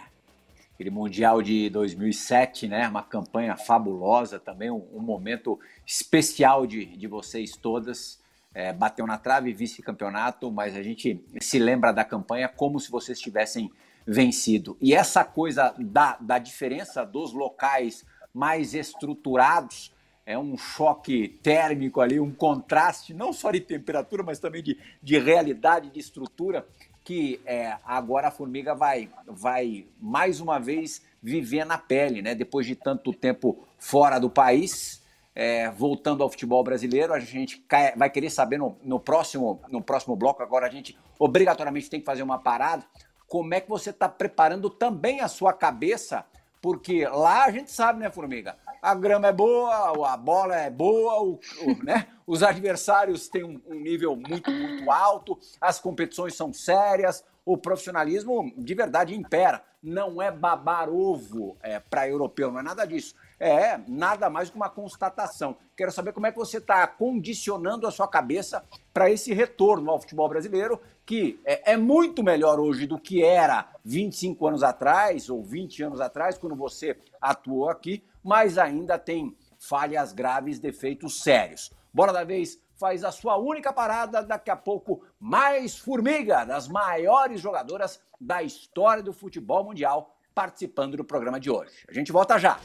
[0.75, 2.89] Aquele Mundial de 2007, né?
[2.89, 8.19] Uma campanha fabulosa também, um, um momento especial de, de vocês todas.
[8.53, 13.21] É, bateu na trave, vice-campeonato, mas a gente se lembra da campanha como se vocês
[13.21, 13.71] tivessem
[14.07, 14.77] vencido.
[14.81, 19.93] E essa coisa da, da diferença dos locais mais estruturados
[20.25, 25.19] é um choque térmico ali, um contraste, não só de temperatura, mas também de, de
[25.19, 26.67] realidade, de estrutura,
[27.03, 32.35] que é, agora a Formiga vai, vai mais uma vez viver na pele, né?
[32.35, 35.03] Depois de tanto tempo fora do país,
[35.35, 37.65] é, voltando ao futebol brasileiro, a gente
[37.97, 40.43] vai querer saber no, no, próximo, no próximo bloco.
[40.43, 42.85] Agora a gente obrigatoriamente tem que fazer uma parada.
[43.31, 46.27] Como é que você está preparando também a sua cabeça?
[46.61, 48.57] Porque lá a gente sabe, né, Formiga?
[48.83, 52.09] A grama é boa, a bola é boa, o, o né?
[52.27, 58.53] os adversários têm um, um nível muito, muito alto, as competições são sérias, o profissionalismo
[58.57, 59.63] de verdade impera.
[59.81, 63.15] Não é babar ovo é, para europeu, não é nada disso.
[63.43, 65.57] É nada mais que uma constatação.
[65.75, 68.63] Quero saber como é que você está condicionando a sua cabeça
[68.93, 73.67] para esse retorno ao futebol brasileiro, que é, é, muito melhor hoje do que era
[73.83, 80.13] 25 anos atrás ou 20 anos atrás, quando você atuou aqui, mas ainda tem falhas
[80.13, 81.73] graves, defeitos sérios.
[81.95, 87.41] Bora da vez faz a sua única parada, daqui a pouco mais Formiga, das maiores
[87.41, 91.85] jogadoras da história do futebol mundial, participando do programa de hoje.
[91.87, 92.59] A gente volta já.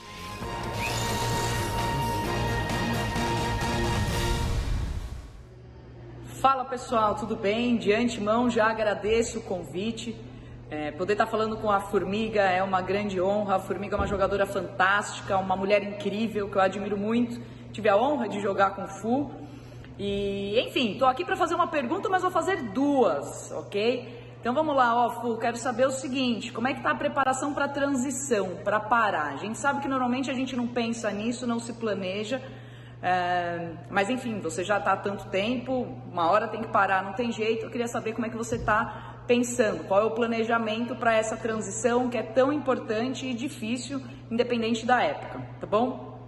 [6.40, 7.76] Fala pessoal, tudo bem?
[7.76, 10.16] De antemão já agradeço o convite.
[10.70, 13.58] É, poder estar falando com a Formiga é uma grande honra.
[13.58, 17.42] A Formiga é uma jogadora fantástica, uma mulher incrível que eu admiro muito.
[17.74, 19.30] Tive a honra de jogar com Fu.
[20.00, 24.25] E, enfim, estou aqui para fazer uma pergunta, mas vou fazer duas, ok?
[24.46, 27.52] Então vamos lá, ó, Fu, quero saber o seguinte: como é que está a preparação
[27.52, 29.34] para a transição, para parar?
[29.34, 32.40] A gente sabe que normalmente a gente não pensa nisso, não se planeja.
[33.02, 37.14] É, mas enfim, você já está há tanto tempo, uma hora tem que parar, não
[37.14, 37.66] tem jeito.
[37.66, 41.36] Eu queria saber como é que você está pensando, qual é o planejamento para essa
[41.36, 46.20] transição que é tão importante e difícil, independente da época, tá bom?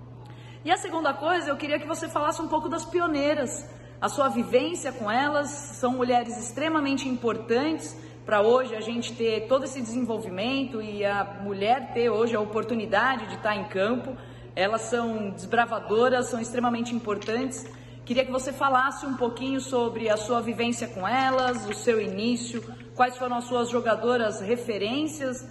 [0.66, 3.64] E a segunda coisa, eu queria que você falasse um pouco das pioneiras,
[4.00, 9.64] a sua vivência com elas, são mulheres extremamente importantes para hoje a gente ter todo
[9.64, 14.16] esse desenvolvimento e a mulher ter hoje a oportunidade de estar tá em campo.
[14.56, 17.66] Elas são desbravadoras, são extremamente importantes.
[18.06, 22.64] Queria que você falasse um pouquinho sobre a sua vivência com elas, o seu início,
[22.96, 25.48] quais foram as suas jogadoras referências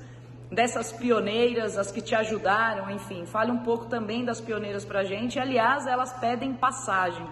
[0.51, 5.39] dessas pioneiras, as que te ajudaram, enfim, fale um pouco também das pioneiras pra gente.
[5.39, 7.27] Aliás, elas pedem passagem,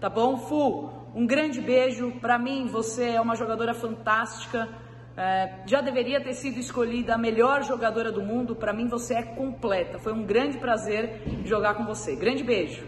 [0.00, 0.36] tá bom?
[0.36, 2.12] Fu, um grande beijo.
[2.20, 4.68] Para mim, você é uma jogadora fantástica.
[5.16, 8.54] É, já deveria ter sido escolhida a melhor jogadora do mundo.
[8.54, 9.98] Para mim, você é completa.
[9.98, 12.14] Foi um grande prazer jogar com você.
[12.16, 12.86] Grande beijo.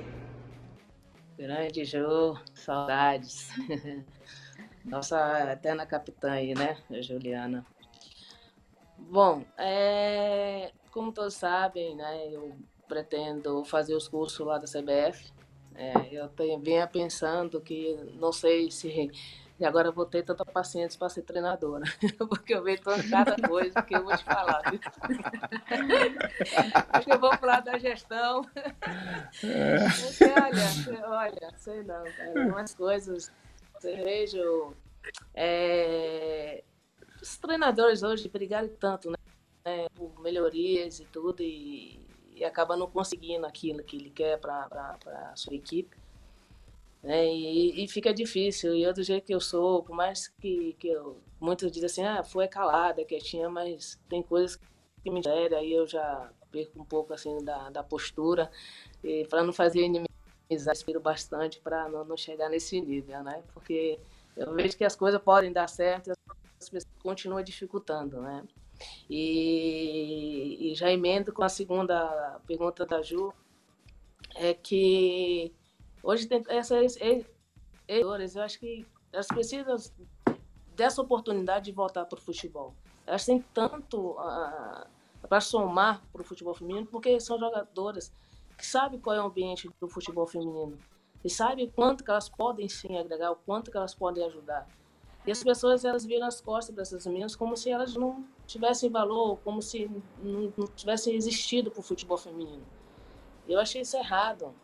[1.39, 3.49] Grande Jô, saudades.
[4.85, 7.65] Nossa eterna capitã aí, né, Juliana?
[8.99, 12.57] Bom, é, como todos sabem, né, eu
[12.89, 15.33] pretendo fazer os cursos lá da CBF.
[15.79, 19.11] É, eu tenho, vinha pensando que não sei se
[19.61, 21.85] e agora eu vou ter tanta paciência para ser treinadora,
[22.29, 24.63] porque eu vejo cada coisa que eu vou te falar.
[26.93, 28.43] Porque eu vou falar da gestão.
[28.43, 33.33] Porque, olha, olha, sei não, cara, umas coisas,
[33.83, 34.75] eu vejo
[35.35, 36.63] é,
[37.21, 42.08] os treinadores hoje brigarem tanto, né, por melhorias e tudo, e,
[42.39, 44.97] e acaba não conseguindo aquilo que ele quer para
[45.33, 45.97] a sua equipe.
[47.03, 47.27] Né?
[47.27, 48.75] E, e, fica difícil.
[48.75, 51.21] E eu, do jeito que eu sou, por mais que, que eu.
[51.41, 54.59] Muitos dizem assim, ah, foi calada, quietinha, mas tem coisas
[55.03, 58.51] que me gerem, aí eu já perco um pouco assim da, da postura.
[59.29, 63.43] Para não fazer inimizade, espero bastante para não, não chegar nesse nível, né?
[63.55, 63.99] Porque
[64.37, 68.43] eu vejo que as coisas podem dar certo e as pessoas continuam dificultando, né?
[69.09, 73.33] E, e já emendo com a segunda pergunta da Ju,
[74.35, 75.53] é que
[76.03, 79.77] Hoje tem essas editoras, eu acho que elas precisam
[80.75, 82.75] dessa oportunidade de voltar para o futebol.
[83.07, 84.87] Elas têm tanto a,
[85.23, 88.13] a para somar para o futebol feminino, porque são jogadoras
[88.57, 90.79] que sabem qual é o ambiente do futebol feminino
[91.25, 94.67] e sabem quanto que elas podem sim agregar, o quanto que elas podem ajudar.
[95.29, 99.39] E as pessoas elas viram as costas dessas meninas como se elas não tivessem valor,
[99.45, 99.87] como se
[100.23, 102.65] não, não tivessem existido para o futebol feminino.
[103.47, 104.55] Eu achei isso errado.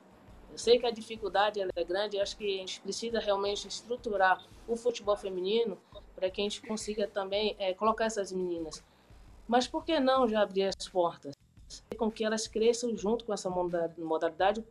[0.51, 4.43] Eu sei que a dificuldade é grande, eu acho que a gente precisa realmente estruturar
[4.67, 5.77] o futebol feminino
[6.15, 8.83] para que a gente consiga também é, colocar essas meninas.
[9.47, 11.35] Mas por que não já abrir as portas?
[11.99, 14.65] Com que elas cresçam junto com essa modalidade,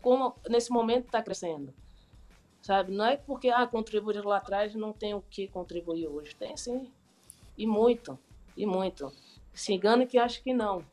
[0.00, 1.74] como nesse momento está crescendo
[2.62, 2.92] sabe?
[2.92, 6.34] Não é porque ah, contribuir lá atrás não tem o que contribuir hoje.
[6.34, 6.90] Tem sim.
[7.56, 8.18] E muito.
[8.56, 9.12] E muito.
[9.52, 10.84] Se engana quem acha que não.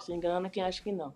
[0.00, 1.14] Se engana quem acha que não.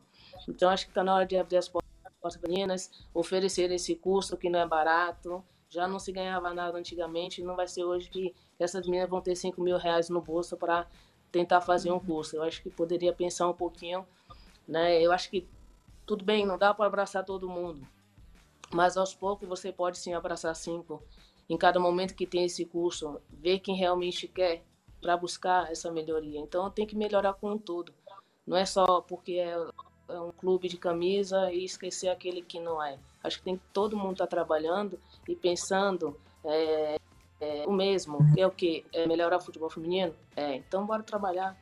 [0.48, 4.48] Então acho que está na hora de abrir as portas meninas, oferecer esse curso que
[4.48, 5.44] não é barato.
[5.68, 9.36] Já não se ganhava nada antigamente, não vai ser hoje que essas meninas vão ter
[9.36, 10.86] 5 mil reais no bolso para
[11.30, 12.36] tentar fazer um curso.
[12.36, 14.06] Eu acho que poderia pensar um pouquinho,
[14.66, 15.00] né?
[15.02, 15.46] Eu acho que
[16.06, 17.86] tudo bem, não dá para abraçar todo mundo,
[18.72, 21.02] mas aos poucos você pode sim abraçar cinco.
[21.48, 24.62] Em cada momento que tem esse curso, ver quem realmente quer
[25.00, 26.38] para buscar essa melhoria.
[26.40, 27.92] Então tem que melhorar com tudo.
[28.46, 29.56] Não é só porque é,
[30.08, 32.98] é um clube de camisa e esquecer aquele que não é.
[33.22, 36.98] Acho que tem todo mundo tá trabalhando e pensando é,
[37.40, 38.18] é, o mesmo.
[38.36, 38.84] É o que?
[38.92, 40.14] É melhorar o futebol feminino?
[40.36, 41.56] É, então bora trabalhar.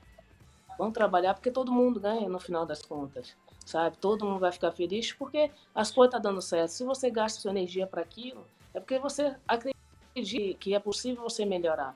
[0.79, 3.37] Vamos trabalhar porque todo mundo ganha no final das contas
[3.67, 3.99] sabe?
[3.99, 6.71] Todo mundo vai ficar feliz porque as coisas estão tá dando certo.
[6.71, 9.77] Se você gasta sua energia para aquilo, é porque você acredita
[10.59, 11.95] que é possível você melhorar.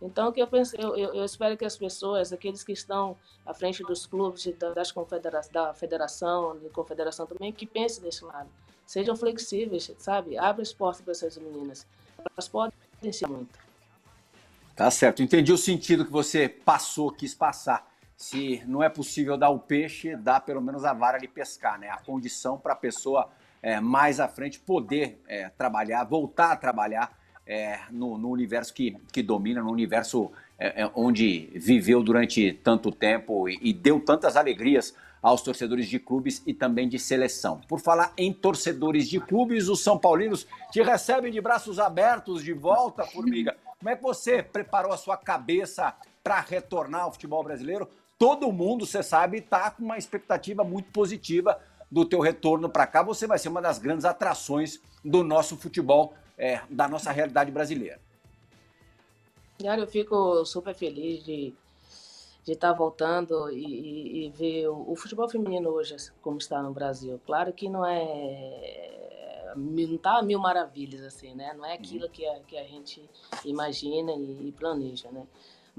[0.00, 3.82] Então, que eu penso, eu, eu, espero que as pessoas, aqueles que estão à frente
[3.82, 8.48] dos clubes, das confedera da federação, de confederação também, que pensem desse lado.
[8.86, 10.38] Sejam flexíveis, sabe?
[10.38, 11.86] Abre espaço para essas meninas.
[12.18, 12.72] Elas podem
[13.12, 13.58] ser muito.
[14.74, 15.22] Tá certo.
[15.22, 17.89] Entendi o sentido que você passou, quis passar
[18.20, 21.88] se não é possível dar o peixe, dá pelo menos a vara de pescar, né?
[21.88, 23.30] A condição para a pessoa
[23.62, 28.94] é, mais à frente poder é, trabalhar, voltar a trabalhar é, no, no, universo que,
[29.10, 34.36] que domina, no universo é, é, onde viveu durante tanto tempo e, e deu tantas
[34.36, 37.62] alegrias aos torcedores de clubes e também de seleção.
[37.66, 42.52] Por falar em torcedores de clubes, os São Paulinos te recebem de braços abertos de
[42.52, 43.56] volta, Formiga.
[43.78, 47.88] Como é que você preparou a sua cabeça para retornar ao futebol brasileiro?
[48.20, 51.58] Todo mundo, você sabe, está com uma expectativa muito positiva
[51.90, 53.02] do teu retorno para cá.
[53.02, 57.98] Você vai ser uma das grandes atrações do nosso futebol, é, da nossa realidade brasileira.
[59.58, 61.54] Cara, eu fico super feliz de
[62.42, 66.62] de estar tá voltando e, e, e ver o, o, futebol feminino hoje como está
[66.62, 67.20] no Brasil.
[67.26, 71.52] Claro que não é não tá mil maravilhas assim, né?
[71.52, 72.10] Não é aquilo uhum.
[72.10, 73.08] que a, que a gente
[73.44, 75.26] imagina e, e planeja, né?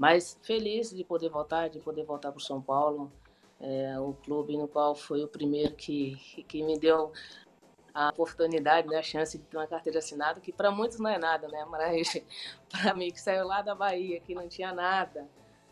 [0.02, 3.12] Mas feliz de poder voltar, de poder voltar para o São Paulo,
[3.60, 6.16] é, o clube no qual foi o primeiro que,
[6.48, 7.12] que me deu
[7.94, 11.18] a oportunidade, né, a chance de ter uma carteira assinada, que para muitos não é
[11.18, 11.64] nada, né?
[11.70, 12.20] Mas
[12.68, 15.28] para mim que saiu lá da Bahia, que não tinha nada,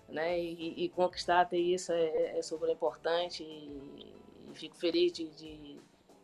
[0.09, 0.39] né?
[0.39, 4.15] E, e conquistar ter isso é, é super importante e,
[4.49, 5.25] e, fico feliz de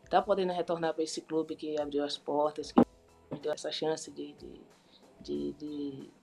[0.05, 2.79] estar tá podendo retornar para esse clube que abriu as portas, que
[3.29, 4.61] me deu essa chance de, de,
[5.19, 6.16] de, de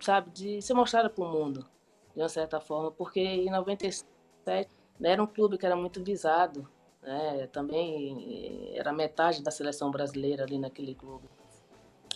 [0.00, 1.66] sabe, de ser mostrada para o mundo,
[2.14, 4.06] de uma certa forma, porque em 97
[4.98, 6.68] né, era um clube que era muito visado,
[7.02, 11.28] né, também era metade da seleção brasileira ali naquele clube.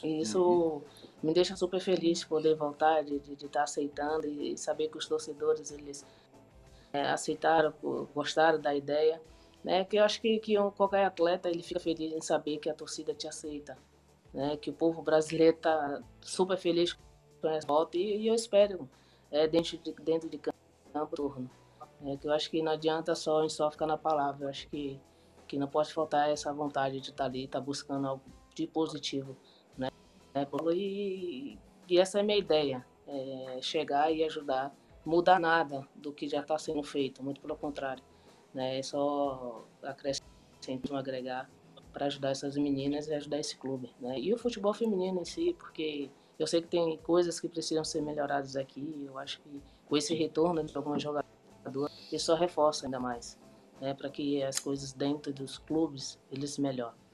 [0.02, 0.82] E isso uhum.
[1.22, 4.88] me deixa super feliz de poder voltar, de estar de, de tá aceitando e saber
[4.88, 6.04] que os torcedores eles
[6.92, 7.72] é, aceitaram,
[8.14, 9.20] gostaram da ideia.
[9.62, 12.74] Né, que eu acho que, que qualquer atleta ele fica feliz em saber que a
[12.74, 13.78] torcida te aceita,
[14.30, 16.94] né, que o povo brasileiro está super feliz
[17.66, 18.88] volta e, e eu espero
[19.30, 21.50] é, dentro, de, dentro de campo turno.
[22.04, 24.48] É, que eu acho que não adianta só a gente só ficar na palavra, eu
[24.50, 25.00] acho que,
[25.46, 28.22] que não pode faltar essa vontade de estar ali, estar buscando algo
[28.54, 29.36] de positivo.
[29.76, 29.88] Né?
[30.72, 34.74] E, e essa é a minha ideia, é chegar e ajudar,
[35.04, 38.04] mudar nada do que já está sendo feito, muito pelo contrário.
[38.52, 38.78] Né?
[38.78, 41.50] É só acrescentar, agregar
[41.92, 43.94] para ajudar essas meninas e ajudar esse clube.
[44.00, 44.18] Né?
[44.18, 48.02] E o futebol feminino em si, porque eu sei que tem coisas que precisam ser
[48.02, 49.04] melhoradas aqui.
[49.06, 51.28] Eu acho que com esse retorno de alguns jogadores,
[52.12, 53.38] isso só reforça ainda mais,
[53.80, 57.04] né, para que as coisas dentro dos clubes eles melhorem.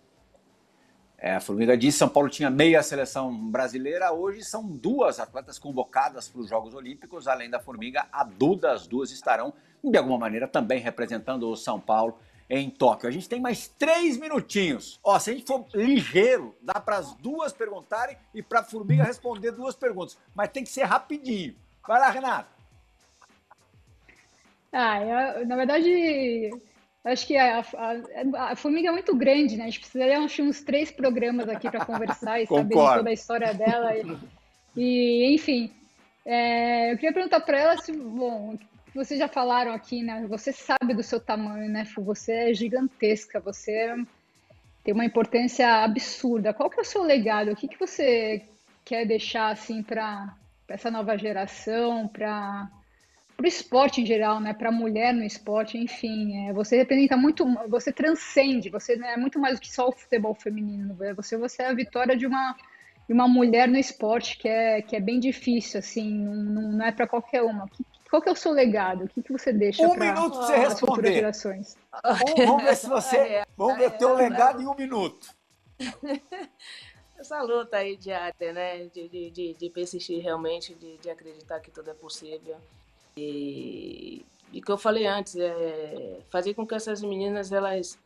[1.22, 6.30] É, a Formiga disse São Paulo tinha meia seleção brasileira, hoje são duas atletas convocadas
[6.30, 9.52] para os Jogos Olímpicos, além da Formiga, a Duda, as duas estarão,
[9.84, 12.16] de alguma maneira, também representando o São Paulo
[12.50, 13.08] em Tóquio.
[13.08, 14.98] A gente tem mais três minutinhos.
[15.04, 19.04] Ó, se a gente for ligeiro, dá para as duas perguntarem e para a Formiga
[19.04, 20.18] responder duas perguntas.
[20.34, 21.54] Mas tem que ser rapidinho.
[21.86, 22.60] Vai lá, Renato.
[24.72, 26.50] Ah, eu, na verdade,
[27.04, 29.64] acho que a, a, a, formiga é muito grande, né?
[29.64, 33.52] A gente precisaria acho, uns três programas aqui para conversar e saber toda a história
[33.52, 33.92] dela.
[33.96, 34.16] E,
[34.76, 35.72] e enfim,
[36.24, 38.56] é, eu queria perguntar para ela se, bom,
[38.94, 40.26] vocês já falaram aqui, né?
[40.28, 41.86] Você sabe do seu tamanho, né?
[41.96, 43.94] Você é gigantesca, você
[44.82, 46.52] tem uma importância absurda.
[46.52, 47.50] Qual que é o seu legado?
[47.50, 48.42] O que, que você
[48.84, 50.34] quer deixar assim para
[50.68, 52.70] essa nova geração, para
[53.38, 54.52] o esporte em geral, né?
[54.52, 59.38] Para a mulher no esporte, enfim, é, você representa muito, você transcende, você é muito
[59.38, 60.96] mais do que só o futebol feminino.
[60.98, 61.14] Né?
[61.14, 62.56] Você, você é a vitória de uma
[63.08, 66.92] de uma mulher no esporte que é que é bem difícil, assim, não, não é
[66.92, 67.68] para qualquer uma.
[68.10, 69.04] Qual que é o seu legado?
[69.04, 71.76] O que, que você deixa um para as futuras gerações?
[72.36, 75.28] Vamos ver se você, é, vamos ver o teu legado em um minuto.
[77.20, 78.86] essa luta aí diária, né?
[78.86, 82.56] De, de, de, de persistir realmente, de, de acreditar que tudo é possível.
[83.16, 87.98] E, e que eu falei antes, é fazer com que essas meninas elas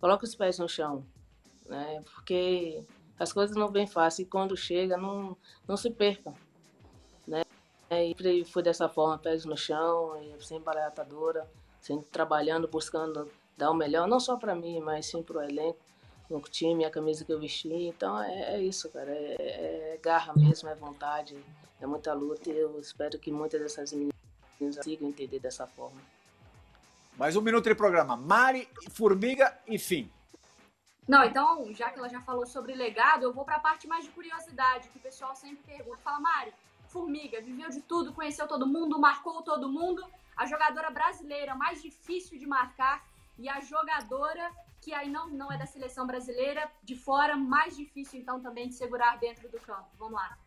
[0.00, 1.04] coloquem os pés no chão,
[1.66, 2.02] né?
[2.14, 2.82] Porque
[3.18, 5.36] as coisas não vêm fácil e quando chega, não,
[5.68, 6.34] não se percam?
[8.00, 11.48] E foi dessa forma, pés no chão, sem baratadora,
[11.80, 15.78] sempre trabalhando, buscando dar o melhor, não só para mim, mas sim para o elenco
[16.30, 17.68] no time, a camisa que eu vesti.
[17.68, 19.10] Então é, é isso, cara.
[19.10, 21.36] É, é, garra mesmo, é vontade,
[21.80, 24.12] é muita luta e eu espero que muitas dessas meninas
[24.58, 26.00] consigam entender dessa forma.
[27.18, 28.16] Mais um minuto de programa.
[28.16, 30.10] Mari, Formiga e fim.
[31.06, 34.04] Não, então, já que ela já falou sobre legado, eu vou para a parte mais
[34.04, 35.98] de curiosidade, que o pessoal sempre pergunta.
[36.02, 36.54] Fala, Mari,
[36.92, 40.04] Formiga, viveu de tudo, conheceu todo mundo, marcou todo mundo.
[40.36, 43.02] A jogadora brasileira mais difícil de marcar
[43.38, 48.20] e a jogadora que aí não, não é da seleção brasileira, de fora, mais difícil
[48.20, 49.88] então também de segurar dentro do campo.
[49.96, 50.38] Vamos lá.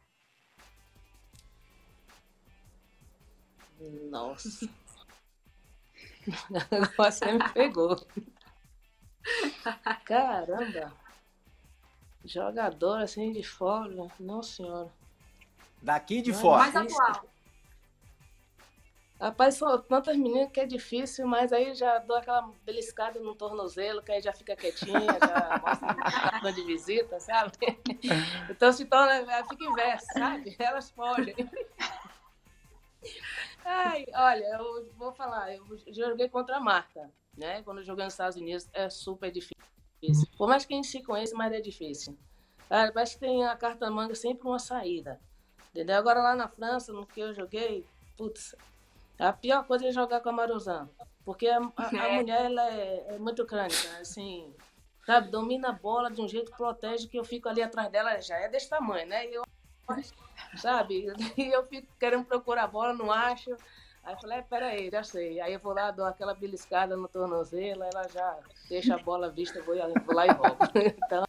[4.10, 4.70] Nossa.
[6.72, 7.96] Agora você me pegou.
[10.06, 10.94] Caramba.
[12.24, 14.92] Jogador assim de fora, não senhora.
[15.82, 16.72] Daqui de fora.
[16.72, 17.26] Mais atual.
[19.20, 24.02] Rapaz, são tantas meninas que é difícil, mas aí já dou aquela beliscada no tornozelo,
[24.04, 27.54] que aí já fica quietinha, já mostra de visita, sabe?
[28.50, 30.56] Então se torna, fica inverso, sabe?
[30.60, 31.34] Elas fogem.
[33.64, 37.64] Ai, olha, eu vou falar, eu joguei contra a Marta, né?
[37.64, 39.56] Quando eu joguei nos Estados Unidos é super difícil.
[40.38, 42.18] Por mais que a gente se conheça, mas é difícil.
[42.68, 45.20] Cara, parece que tem a carta manga sempre uma saída.
[45.76, 45.98] Entendeu?
[45.98, 48.56] Agora lá na França, no que eu joguei, putz,
[49.20, 50.88] a pior coisa é jogar com a Maruzan.
[51.26, 52.16] Porque a, a, a é.
[52.16, 54.56] mulher ela é, é, muito crânica, assim,
[55.06, 55.30] sabe?
[55.30, 58.38] Domina a bola de um jeito que protege que eu fico ali atrás dela, já
[58.38, 59.30] é desse tamanho, né?
[59.30, 59.44] E eu,
[60.56, 61.12] sabe?
[61.38, 63.54] E eu fico querendo procurar a bola, não acho.
[64.02, 65.42] Aí eu falei, é, peraí, já sei.
[65.42, 69.62] Aí eu vou lá, dou aquela beliscada no tornozelo, ela já deixa a bola vista,
[69.64, 70.58] vou, vou lá e roubo.
[71.04, 71.26] Então,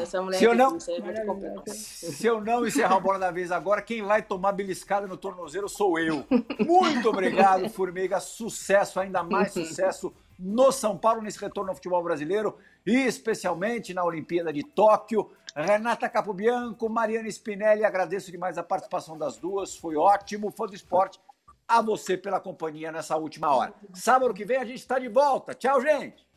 [0.00, 4.02] essa mulher se eu, não, se eu não encerrar o Bola da Vez agora, quem
[4.02, 6.24] vai tomar beliscada no tornozelo sou eu.
[6.64, 8.20] Muito obrigado, Formiga.
[8.20, 14.04] Sucesso, ainda mais sucesso no São Paulo, nesse retorno ao futebol brasileiro e especialmente na
[14.04, 15.30] Olimpíada de Tóquio.
[15.54, 20.50] Renata Capobianco, Mariana Spinelli, agradeço demais a participação das duas, foi ótimo.
[20.50, 21.20] Fã do esporte,
[21.66, 23.74] a você pela companhia nessa última hora.
[23.92, 25.52] Sábado que vem a gente está de volta.
[25.52, 26.31] Tchau, gente!